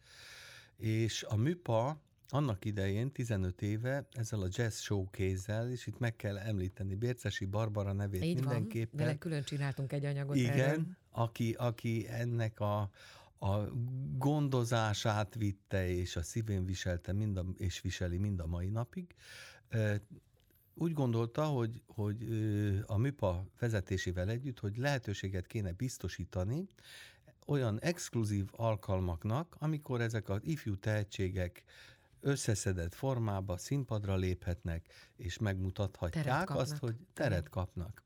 És 0.76 1.22
a 1.22 1.36
műpa 1.36 2.00
annak 2.34 2.64
idején, 2.64 3.12
15 3.12 3.62
éve, 3.62 4.06
ezzel 4.12 4.40
a 4.40 4.48
jazz 4.50 4.78
showcase 4.80 5.68
és 5.70 5.86
itt 5.86 5.98
meg 5.98 6.16
kell 6.16 6.38
említeni 6.38 6.94
Bércesi 6.94 7.44
Barbara 7.44 7.92
nevét 7.92 8.24
Így 8.24 8.34
mindenképpen. 8.34 8.96
Van, 8.96 9.06
vele 9.06 9.18
külön 9.18 9.42
csináltunk 9.42 9.92
egy 9.92 10.04
anyagot 10.04 10.36
Igen, 10.36 10.96
aki, 11.10 11.52
aki 11.52 12.06
ennek 12.08 12.60
a, 12.60 12.90
a 13.38 13.58
gondozását 14.16 15.34
vitte, 15.34 15.88
és 15.88 16.16
a 16.16 16.22
szívén 16.22 16.64
viselte, 16.64 17.12
mind 17.12 17.36
a, 17.36 17.44
és 17.56 17.80
viseli 17.80 18.16
mind 18.16 18.40
a 18.40 18.46
mai 18.46 18.68
napig. 18.68 19.14
Úgy 20.74 20.92
gondolta, 20.92 21.44
hogy, 21.44 21.82
hogy 21.86 22.16
a 22.86 22.96
MIPA 22.96 23.46
vezetésével 23.58 24.28
együtt, 24.28 24.58
hogy 24.58 24.76
lehetőséget 24.76 25.46
kéne 25.46 25.72
biztosítani 25.72 26.66
olyan 27.46 27.80
exkluzív 27.80 28.46
alkalmaknak, 28.52 29.56
amikor 29.58 30.00
ezek 30.00 30.28
az 30.28 30.40
ifjú 30.42 30.76
tehetségek 30.76 31.64
összeszedett 32.24 32.94
formába 32.94 33.56
színpadra 33.56 34.16
léphetnek, 34.16 34.86
és 35.16 35.38
megmutathatják 35.38 36.50
azt, 36.50 36.76
hogy 36.76 36.96
teret 37.12 37.48
kapnak. 37.48 38.02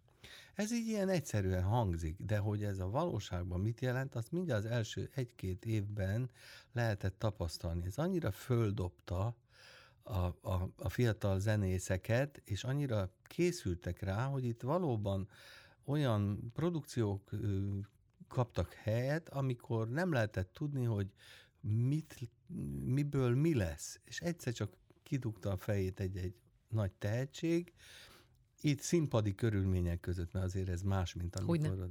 Ez 0.54 0.72
így 0.72 0.86
ilyen 0.86 1.08
egyszerűen 1.08 1.62
hangzik, 1.62 2.16
de 2.18 2.38
hogy 2.38 2.64
ez 2.64 2.78
a 2.78 2.90
valóságban 2.90 3.60
mit 3.60 3.80
jelent, 3.80 4.14
azt 4.14 4.32
mindjárt 4.32 4.64
az 4.64 4.70
első 4.70 5.10
egy-két 5.14 5.64
évben 5.64 6.30
lehetett 6.72 7.18
tapasztalni. 7.18 7.86
Ez 7.86 7.98
annyira 7.98 8.30
földobta 8.30 9.36
a, 10.02 10.16
a, 10.26 10.70
a 10.76 10.88
fiatal 10.88 11.40
zenészeket, 11.40 12.42
és 12.44 12.64
annyira 12.64 13.10
készültek 13.22 14.00
rá, 14.00 14.24
hogy 14.24 14.44
itt 14.44 14.62
valóban 14.62 15.28
olyan 15.84 16.50
produkciók 16.52 17.30
kaptak 18.28 18.72
helyet, 18.72 19.28
amikor 19.28 19.88
nem 19.88 20.12
lehetett 20.12 20.52
tudni, 20.52 20.84
hogy 20.84 21.12
mit, 21.60 22.30
miből 22.84 23.34
mi 23.34 23.54
lesz. 23.54 24.00
És 24.04 24.20
egyszer 24.20 24.52
csak 24.52 24.76
kidugta 25.02 25.50
a 25.50 25.56
fejét 25.56 26.00
egy-egy 26.00 26.34
nagy 26.68 26.92
tehetség, 26.92 27.72
itt 28.60 28.80
színpadi 28.80 29.34
körülmények 29.34 30.00
között, 30.00 30.32
mert 30.32 30.44
azért 30.44 30.68
ez 30.68 30.82
más, 30.82 31.14
mint 31.14 31.36
amikor... 31.36 31.90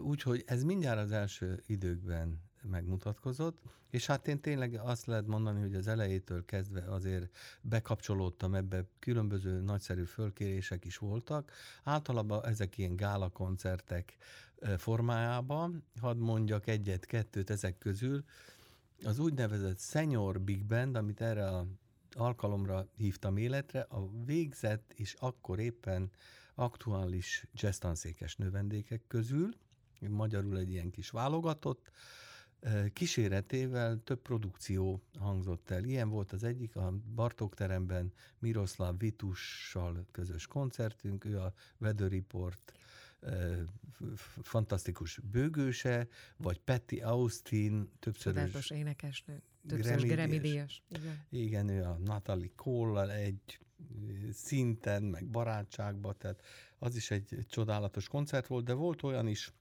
Úgyhogy 0.00 0.42
ez 0.46 0.62
mindjárt 0.62 0.98
az 0.98 1.12
első 1.12 1.62
időkben 1.66 2.49
megmutatkozott, 2.62 3.62
és 3.90 4.06
hát 4.06 4.28
én 4.28 4.40
tényleg 4.40 4.74
azt 4.74 5.06
lehet 5.06 5.26
mondani, 5.26 5.60
hogy 5.60 5.74
az 5.74 5.86
elejétől 5.86 6.44
kezdve 6.44 6.80
azért 6.80 7.36
bekapcsolódtam 7.60 8.54
ebbe, 8.54 8.84
különböző 8.98 9.60
nagyszerű 9.60 10.04
fölkérések 10.04 10.84
is 10.84 10.96
voltak. 10.96 11.52
Általában 11.82 12.44
ezek 12.44 12.78
ilyen 12.78 12.96
gála 12.96 13.28
koncertek 13.28 14.16
formájában, 14.76 15.84
hadd 16.00 16.16
mondjak 16.16 16.66
egyet-kettőt 16.66 17.50
ezek 17.50 17.78
közül, 17.78 18.24
az 19.04 19.18
úgynevezett 19.18 19.78
Senior 19.78 20.40
Big 20.40 20.64
Band, 20.64 20.96
amit 20.96 21.20
erre 21.20 21.48
a 21.48 21.66
alkalomra 22.12 22.88
hívtam 22.96 23.36
életre, 23.36 23.80
a 23.80 24.08
végzett 24.24 24.92
és 24.96 25.16
akkor 25.18 25.58
éppen 25.58 26.10
aktuális 26.54 27.46
jazztanszékes 27.52 28.36
növendékek 28.36 29.02
közül, 29.06 29.54
magyarul 30.08 30.58
egy 30.58 30.70
ilyen 30.70 30.90
kis 30.90 31.10
válogatott, 31.10 31.90
kíséretével 32.92 34.00
több 34.04 34.22
produkció 34.22 35.02
hangzott 35.18 35.70
el. 35.70 35.84
Ilyen 35.84 36.08
volt 36.08 36.32
az 36.32 36.44
egyik, 36.44 36.76
a 36.76 36.94
Bartók 37.14 37.54
teremben 37.54 38.12
Miroslav 38.38 38.98
Vitussal 38.98 40.06
közös 40.10 40.46
koncertünk, 40.46 41.24
ő 41.24 41.38
a 41.38 41.52
Weather 41.78 42.10
Report 42.10 42.72
fantasztikus 44.42 45.20
bőgőse, 45.30 46.08
vagy 46.36 46.60
Patty 46.60 47.00
Austin, 47.02 47.90
többszörös... 47.98 48.34
Csodálatos 48.34 48.70
énekesnő, 48.70 49.42
többszörös 49.66 50.02
Grammy 50.02 50.38
díjas. 50.38 50.82
Igen. 50.88 51.24
Igen, 51.28 51.68
ő 51.68 51.82
a 51.82 51.98
Natalie 52.04 52.50
cole 52.54 53.14
egy 53.14 53.60
szinten, 54.32 55.02
meg 55.02 55.26
barátságban, 55.26 56.14
tehát 56.18 56.42
az 56.78 56.96
is 56.96 57.10
egy 57.10 57.46
csodálatos 57.48 58.08
koncert 58.08 58.46
volt, 58.46 58.64
de 58.64 58.72
volt 58.72 59.02
olyan 59.02 59.26
is, 59.26 59.52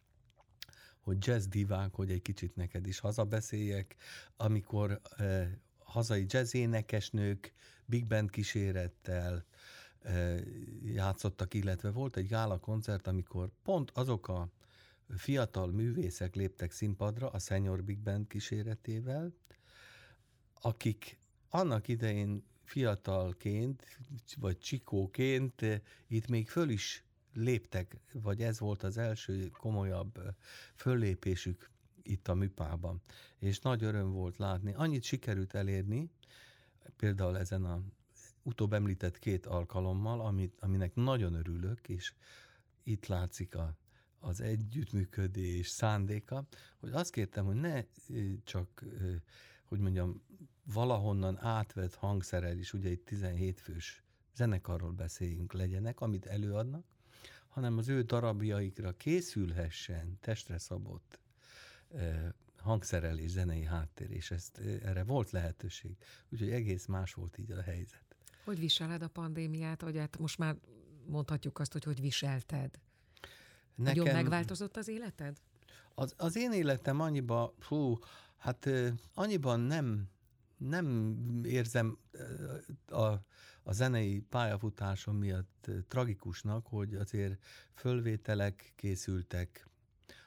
hogy 1.10 1.28
jazz 1.28 1.46
divák, 1.46 1.94
hogy 1.94 2.12
egy 2.12 2.22
kicsit 2.22 2.56
neked 2.56 2.88
is 2.88 3.00
hazabeszéljek, 3.00 3.96
amikor 4.38 5.02
eh, 5.18 5.48
hazai 5.78 6.26
jazz 6.28 6.54
énekesnők 6.54 7.54
big 7.86 8.08
band 8.08 8.30
kísérettel 8.30 9.46
eh, 10.00 10.40
játszottak, 10.84 11.54
illetve 11.54 11.90
volt 11.90 12.18
egy 12.18 12.28
gála 12.28 12.60
koncert, 12.60 13.08
amikor 13.08 13.52
pont 13.64 13.92
azok 13.92 14.28
a 14.28 14.50
fiatal 15.18 15.68
művészek 15.72 16.36
léptek 16.36 16.72
színpadra 16.72 17.30
a 17.30 17.40
Senior 17.40 17.84
Big 17.84 18.00
Band 18.00 18.28
kíséretével, 18.28 19.34
akik 20.62 21.20
annak 21.50 21.88
idején 21.88 22.44
fiatalként, 22.64 24.00
vagy 24.38 24.58
csikóként 24.58 25.66
itt 26.08 26.28
még 26.28 26.50
föl 26.50 26.70
is 26.70 27.04
léptek, 27.34 27.98
vagy 28.14 28.42
ez 28.42 28.60
volt 28.60 28.84
az 28.84 28.98
első 28.98 29.50
komolyabb 29.50 30.36
föllépésük 30.76 31.70
itt 32.04 32.28
a 32.28 32.34
műpában. 32.34 33.02
És 33.38 33.60
nagy 33.60 33.84
öröm 33.84 34.12
volt 34.12 34.38
látni. 34.38 34.74
Annyit 34.74 35.04
sikerült 35.04 35.54
elérni, 35.54 36.10
például 36.96 37.38
ezen 37.38 37.66
a 37.66 37.82
utóbb 38.44 38.74
említett 38.74 39.20
két 39.20 39.46
alkalommal, 39.46 40.22
amit, 40.22 40.58
aminek 40.60 40.96
nagyon 40.96 41.34
örülök, 41.34 41.90
és 41.90 42.14
itt 42.84 43.06
látszik 43.06 43.56
a, 43.56 43.78
az 44.20 44.42
együttműködés 44.42 45.68
szándéka, 45.68 46.48
hogy 46.80 46.92
azt 46.92 47.12
kértem, 47.12 47.46
hogy 47.46 47.56
ne 47.56 47.84
csak, 48.44 48.84
hogy 49.64 49.80
mondjam, 49.80 50.22
valahonnan 50.74 51.38
átvett 51.38 51.96
hangszerel 51.96 52.58
is, 52.58 52.74
ugye 52.74 52.90
itt 52.90 53.06
17 53.06 53.60
fős 53.60 54.04
zenekarról 54.36 54.92
beszéljünk 54.92 55.54
legyenek, 55.54 56.00
amit 56.00 56.26
előadnak, 56.26 56.86
hanem 57.50 57.78
az 57.78 57.88
ő 57.88 58.02
darabjaikra 58.02 58.92
készülhessen 58.92 60.18
testre 60.20 60.58
szabott 60.58 61.20
hangszerelés, 62.58 63.30
zenei 63.30 63.64
háttér, 63.64 64.12
és 64.12 64.32
ezt, 64.32 64.58
erre 64.84 65.04
volt 65.04 65.32
lehetőség. 65.32 65.98
Úgyhogy 66.30 66.50
egész 66.50 66.86
más 66.86 67.14
volt 67.14 67.38
így 67.38 67.52
a 67.52 67.62
helyzet. 67.62 68.04
Hogy 68.44 68.60
viseled 68.60 69.02
a 69.02 69.08
pandémiát, 69.08 69.82
vagy 69.82 69.98
hát 69.98 70.18
most 70.18 70.38
már 70.38 70.56
mondhatjuk 71.06 71.60
azt, 71.60 71.72
hogy 71.72 71.84
hogy 71.84 72.02
viselted? 72.02 72.80
Nekem... 73.76 74.04
Nagyon 74.04 74.14
megváltozott 74.14 74.78
az 74.78 74.88
életed? 74.88 75.38
Az, 75.96 76.14
az 76.18 76.36
én 76.36 76.52
életem 76.52 77.00
annyiban, 77.00 77.54
fú, 77.60 77.98
hát 78.38 78.70
annyiban 79.14 79.60
nem, 79.60 80.10
nem 80.58 81.18
érzem 81.44 81.98
a, 82.88 83.06
a 83.64 83.72
zenei 83.72 84.20
pályafutásom 84.20 85.16
miatt 85.18 85.70
tragikusnak, 85.88 86.68
hogy 86.68 86.96
azért 86.96 87.44
fölvételek 87.74 88.74
készültek, 88.76 89.68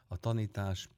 a 0.07 0.16
tanítás 0.16 0.88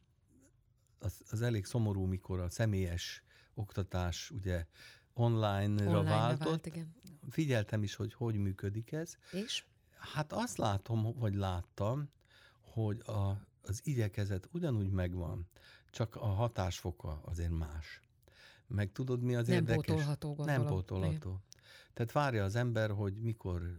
az, 0.99 1.21
az 1.31 1.43
elég 1.43 1.65
szomorú, 1.65 2.05
mikor 2.05 2.41
a 2.41 2.51
személyes 2.51 3.23
oktatás 3.55 4.31
ugye 4.31 4.67
online-ra 5.13 5.99
online 5.99 6.11
váltott. 6.11 6.49
Vált, 6.49 6.67
igen. 6.67 6.95
Figyeltem 7.31 7.83
is, 7.83 7.95
hogy 7.95 8.15
hogy 8.15 8.37
működik 8.37 8.93
ez. 8.93 9.17
És? 9.33 9.65
Hát 9.97 10.33
azt 10.33 10.57
látom, 10.57 11.15
vagy 11.19 11.35
láttam, 11.35 12.11
hogy 12.61 13.03
a, 13.07 13.47
az 13.63 13.81
igyekezet 13.85 14.49
ugyanúgy 14.53 14.91
megvan, 14.91 15.49
csak 15.91 16.17
a 16.17 16.27
hatásfoka 16.27 17.21
azért 17.25 17.51
más. 17.51 18.01
Meg 18.75 18.93
tudod, 18.93 19.23
mi 19.23 19.35
az 19.35 19.47
nem 19.47 19.57
érdekes? 19.57 19.85
Pótolható, 19.85 20.35
gondolom. 20.35 20.63
Nem 20.63 20.71
pótolható. 20.71 21.43
Tehát 21.93 22.13
várja 22.13 22.45
az 22.45 22.55
ember, 22.55 22.91
hogy 22.91 23.15
mikor 23.17 23.79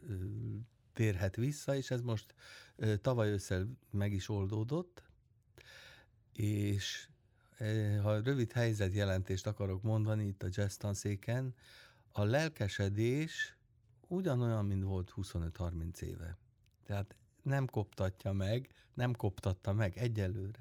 térhet 0.93 1.35
vissza, 1.35 1.75
és 1.75 1.91
ez 1.91 2.01
most 2.01 2.35
tavaly 3.01 3.29
ősszel 3.29 3.67
meg 3.91 4.13
is 4.13 4.29
oldódott, 4.29 5.03
és 6.33 7.09
ha 8.01 8.21
rövid 8.21 8.51
helyzetjelentést 8.51 9.47
akarok 9.47 9.81
mondani 9.81 10.25
itt 10.25 10.43
a 10.43 10.47
jazz 10.49 10.75
tanszéken, 10.75 11.55
a 12.11 12.23
lelkesedés 12.23 13.57
ugyanolyan, 14.07 14.65
mint 14.65 14.83
volt 14.83 15.13
25-30 15.15 15.99
éve. 16.01 16.37
Tehát 16.83 17.15
nem 17.41 17.67
koptatja 17.67 18.31
meg, 18.31 18.69
nem 18.93 19.15
koptatta 19.15 19.73
meg 19.73 19.97
egyelőre. 19.97 20.59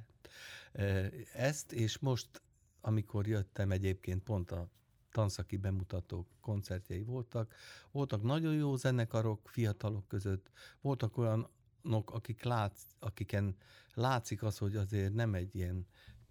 Ezt, 1.34 1.72
és 1.72 1.98
most, 1.98 2.42
amikor 2.86 3.26
jöttem 3.26 3.70
egyébként 3.70 4.22
pont 4.22 4.50
a 4.50 4.68
tanszaki 5.10 5.56
bemutatók, 5.56 6.26
koncertjei 6.40 7.02
voltak. 7.02 7.54
Voltak 7.90 8.22
nagyon 8.22 8.54
jó 8.54 8.76
zenekarok 8.76 9.48
fiatalok 9.48 10.08
között, 10.08 10.50
voltak 10.80 11.16
olyanok, 11.16 12.10
akik 12.10 12.42
lát, 12.42 12.76
akiken 12.98 13.56
látszik 13.94 14.42
az, 14.42 14.58
hogy 14.58 14.76
azért 14.76 15.14
nem 15.14 15.34
egy 15.34 15.54
ilyen 15.54 15.86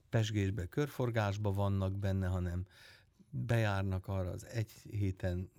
pesgésbe, 0.10 0.66
körforgásba 0.66 1.52
vannak 1.52 1.98
benne, 1.98 2.28
hanem 2.28 2.66
bejárnak 3.30 4.08
arra 4.08 4.30
az 4.30 4.46
egy 4.46 4.72
héten 4.72 5.52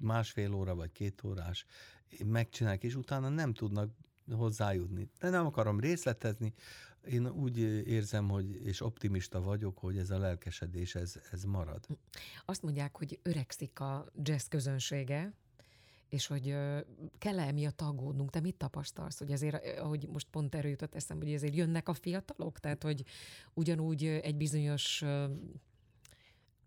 másfél 0.00 0.54
óra 0.54 0.74
vagy 0.74 0.92
két 0.92 1.24
órás 1.24 1.66
megcsinálják, 2.24 2.82
és 2.82 2.94
utána 2.94 3.28
nem 3.28 3.52
tudnak 3.52 3.90
hozzájutni. 4.32 5.10
De 5.18 5.30
nem 5.30 5.46
akarom 5.46 5.80
részletezni, 5.80 6.54
én 7.06 7.28
úgy 7.28 7.58
érzem, 7.86 8.28
hogy, 8.28 8.66
és 8.66 8.80
optimista 8.80 9.40
vagyok, 9.40 9.78
hogy 9.78 9.98
ez 9.98 10.10
a 10.10 10.18
lelkesedés, 10.18 10.94
ez, 10.94 11.14
ez 11.30 11.44
marad. 11.44 11.86
Azt 12.44 12.62
mondják, 12.62 12.96
hogy 12.96 13.18
öregszik 13.22 13.80
a 13.80 14.06
jazz 14.22 14.46
közönsége, 14.46 15.32
és 16.08 16.26
hogy 16.26 16.56
kell-e 17.18 17.46
emiatt 17.46 17.80
aggódnunk? 17.80 18.30
Te 18.30 18.40
mit 18.40 18.56
tapasztalsz? 18.56 19.18
Hogy 19.18 19.32
azért, 19.32 19.78
ahogy 19.78 20.08
most 20.12 20.26
pont 20.30 20.54
erről 20.54 20.70
jutott 20.70 20.94
eszembe, 20.94 21.24
hogy 21.24 21.34
azért 21.34 21.54
jönnek 21.54 21.88
a 21.88 21.94
fiatalok? 21.94 22.58
Tehát, 22.58 22.82
hogy 22.82 23.04
ugyanúgy 23.54 24.04
egy 24.04 24.36
bizonyos 24.36 25.04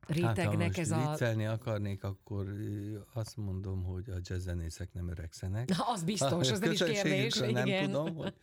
rétegnek 0.08 0.76
hát, 0.76 0.88
ha 0.88 1.26
ez 1.26 1.38
a... 1.38 1.52
akarnék, 1.52 2.04
akkor 2.04 2.54
azt 3.14 3.38
mondom, 3.38 3.84
hogy 3.84 4.10
a 4.10 4.18
jazzzenészek 4.22 4.94
nem 4.94 5.10
öregszenek. 5.10 5.70
Na, 5.70 5.84
az 5.88 6.04
biztos, 6.04 6.52
az 6.52 6.60
nem 6.60 6.72
is 6.72 6.84
kérdés. 6.84 7.36
Nem 7.38 7.68
igen. 7.68 7.86
tudom, 7.86 8.16
hogy, 8.16 8.34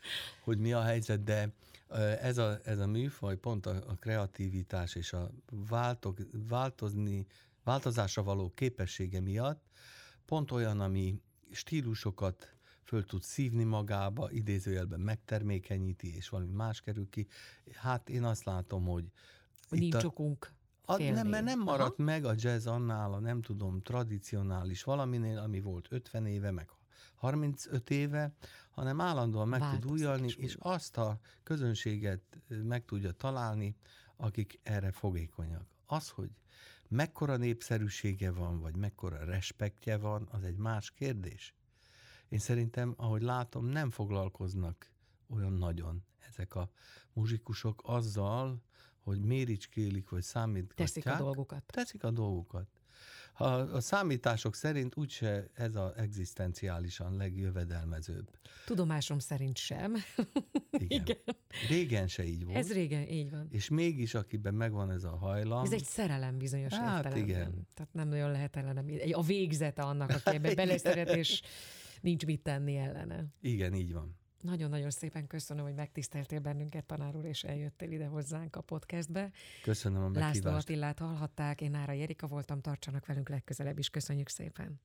hogy 0.41 0.59
mi 0.59 0.73
a 0.73 0.83
helyzet, 0.83 1.23
de 1.23 1.55
ez 2.21 2.39
a, 2.39 2.59
ez 2.65 2.79
a 2.79 2.87
műfaj, 2.87 3.37
pont 3.37 3.67
a, 3.67 3.83
a 3.87 3.95
kreativitás 3.95 4.95
és 4.95 5.13
a 5.13 5.31
váltok, 5.69 6.19
változni, 6.49 7.27
változásra 7.65 8.23
való 8.23 8.53
képessége 8.55 9.21
miatt 9.21 9.63
pont 10.25 10.51
olyan, 10.51 10.81
ami 10.81 11.21
stílusokat 11.51 12.55
föl 12.83 13.05
tud 13.05 13.23
szívni 13.23 13.65
magába, 13.65 14.31
idézőjelben 14.31 15.01
megtermékenyíti, 15.01 16.17
és 16.17 16.29
valami 16.29 16.53
más 16.53 16.81
kerül 16.81 17.09
ki. 17.11 17.27
Hát 17.73 18.09
én 18.09 18.25
azt 18.25 18.45
látom, 18.45 18.85
hogy... 18.85 19.05
Hogy 19.69 19.79
nincs 19.79 19.95
a, 19.95 20.07
okunk 20.07 20.53
a, 20.85 21.03
nem, 21.03 21.29
mert 21.29 21.45
nem 21.45 21.61
maradt 21.61 21.99
Aha. 21.99 22.03
meg 22.03 22.25
a 22.25 22.35
jazz 22.37 22.67
annál 22.67 23.13
a 23.13 23.19
nem 23.19 23.43
tudom, 23.43 23.83
tradicionális 23.83 24.83
valaminél, 24.83 25.39
ami 25.39 25.61
volt 25.61 25.87
50 25.91 26.27
éve, 26.27 26.51
meg 26.51 26.69
35 27.15 27.91
éve, 27.91 28.35
hanem 28.71 29.01
állandóan 29.01 29.49
meg 29.49 29.61
Változik 29.61 29.83
tud 29.83 29.93
újjalni, 29.93 30.27
és, 30.27 30.37
és 30.37 30.57
azt 30.59 30.97
a 30.97 31.19
közönséget 31.43 32.23
meg 32.49 32.85
tudja 32.85 33.13
találni, 33.13 33.77
akik 34.17 34.61
erre 34.63 34.91
fogékonyak. 34.91 35.67
Az, 35.87 36.09
hogy 36.09 36.31
mekkora 36.89 37.37
népszerűsége 37.37 38.31
van, 38.31 38.61
vagy 38.61 38.77
mekkora 38.77 39.25
respektje 39.25 39.97
van, 39.97 40.29
az 40.31 40.45
egy 40.45 40.57
más 40.57 40.91
kérdés. 40.91 41.55
Én 42.29 42.39
szerintem, 42.39 42.95
ahogy 42.97 43.23
látom, 43.23 43.67
nem 43.67 43.91
foglalkoznak 43.91 44.91
olyan 45.29 45.53
nagyon 45.53 46.05
ezek 46.29 46.55
a 46.55 46.71
muzsikusok 47.13 47.81
azzal, 47.85 48.63
hogy 49.05 49.21
méricskélik, 49.21 50.09
vagy 50.09 50.23
számítgatják. 50.23 50.89
Teszik 50.89 51.07
a 51.07 51.17
dolgukat. 51.17 51.63
Teszik 51.67 52.05
a 52.05 52.11
dolgukat. 52.11 52.69
Ha 53.33 53.45
a 53.55 53.81
számítások 53.81 54.55
szerint 54.55 54.97
úgyse 54.97 55.51
ez 55.55 55.75
az 55.75 55.93
egzisztenciálisan 55.97 57.17
legjövedelmezőbb. 57.17 58.31
Tudomásom 58.67 59.19
szerint 59.19 59.57
sem. 59.57 59.95
Igen. 60.71 61.01
Igen. 61.03 61.17
Régen 61.69 62.09
se 62.09 62.25
így 62.25 62.45
volt. 62.45 62.57
Ez 62.57 62.73
régen 62.73 63.09
így 63.09 63.31
van. 63.31 63.47
És 63.51 63.69
mégis, 63.69 64.15
akiben 64.15 64.55
megvan 64.55 64.91
ez 64.91 65.05
a 65.05 65.17
hajlam. 65.17 65.65
Ez 65.65 65.73
egy 65.73 65.85
szerelem 65.85 66.39
bizonyos 66.39 66.73
hát 66.73 67.05
értelemben. 67.05 67.29
igen. 67.29 67.69
Tehát 67.75 67.93
nem 67.93 68.09
nagyon 68.09 68.31
lehet 68.31 68.57
ellenem. 68.57 68.87
A 69.13 69.23
végzete 69.23 69.83
annak, 69.83 70.11
aki 70.11 70.37
ebbe 70.37 70.55
beleszeret, 70.65 71.09
és 71.09 71.43
nincs 72.01 72.27
mit 72.27 72.43
tenni 72.43 72.77
ellene. 72.77 73.25
Igen, 73.41 73.75
így 73.75 73.93
van. 73.93 74.17
Nagyon-nagyon 74.45 74.91
szépen 74.91 75.27
köszönöm, 75.27 75.65
hogy 75.65 75.75
megtiszteltél 75.75 76.41
bennünket, 76.41 76.85
tanár 76.85 77.17
úr, 77.17 77.25
és 77.25 77.43
eljöttél 77.45 77.93
ide 77.93 78.07
hozzánk 78.07 78.57
a 78.57 78.61
podcastbe. 78.61 79.31
Köszönöm 79.63 80.03
a 80.03 80.09
meghívást. 80.09 80.43
László 80.45 80.59
Attillát 80.59 80.99
hallhatták, 80.99 81.61
én 81.61 81.71
Nára 81.71 81.93
Jerika 81.93 82.27
voltam, 82.27 82.61
tartsanak 82.61 83.07
velünk 83.07 83.29
legközelebb 83.29 83.79
is. 83.79 83.91
Köszönjük 83.91 84.29
szépen. 84.29 84.81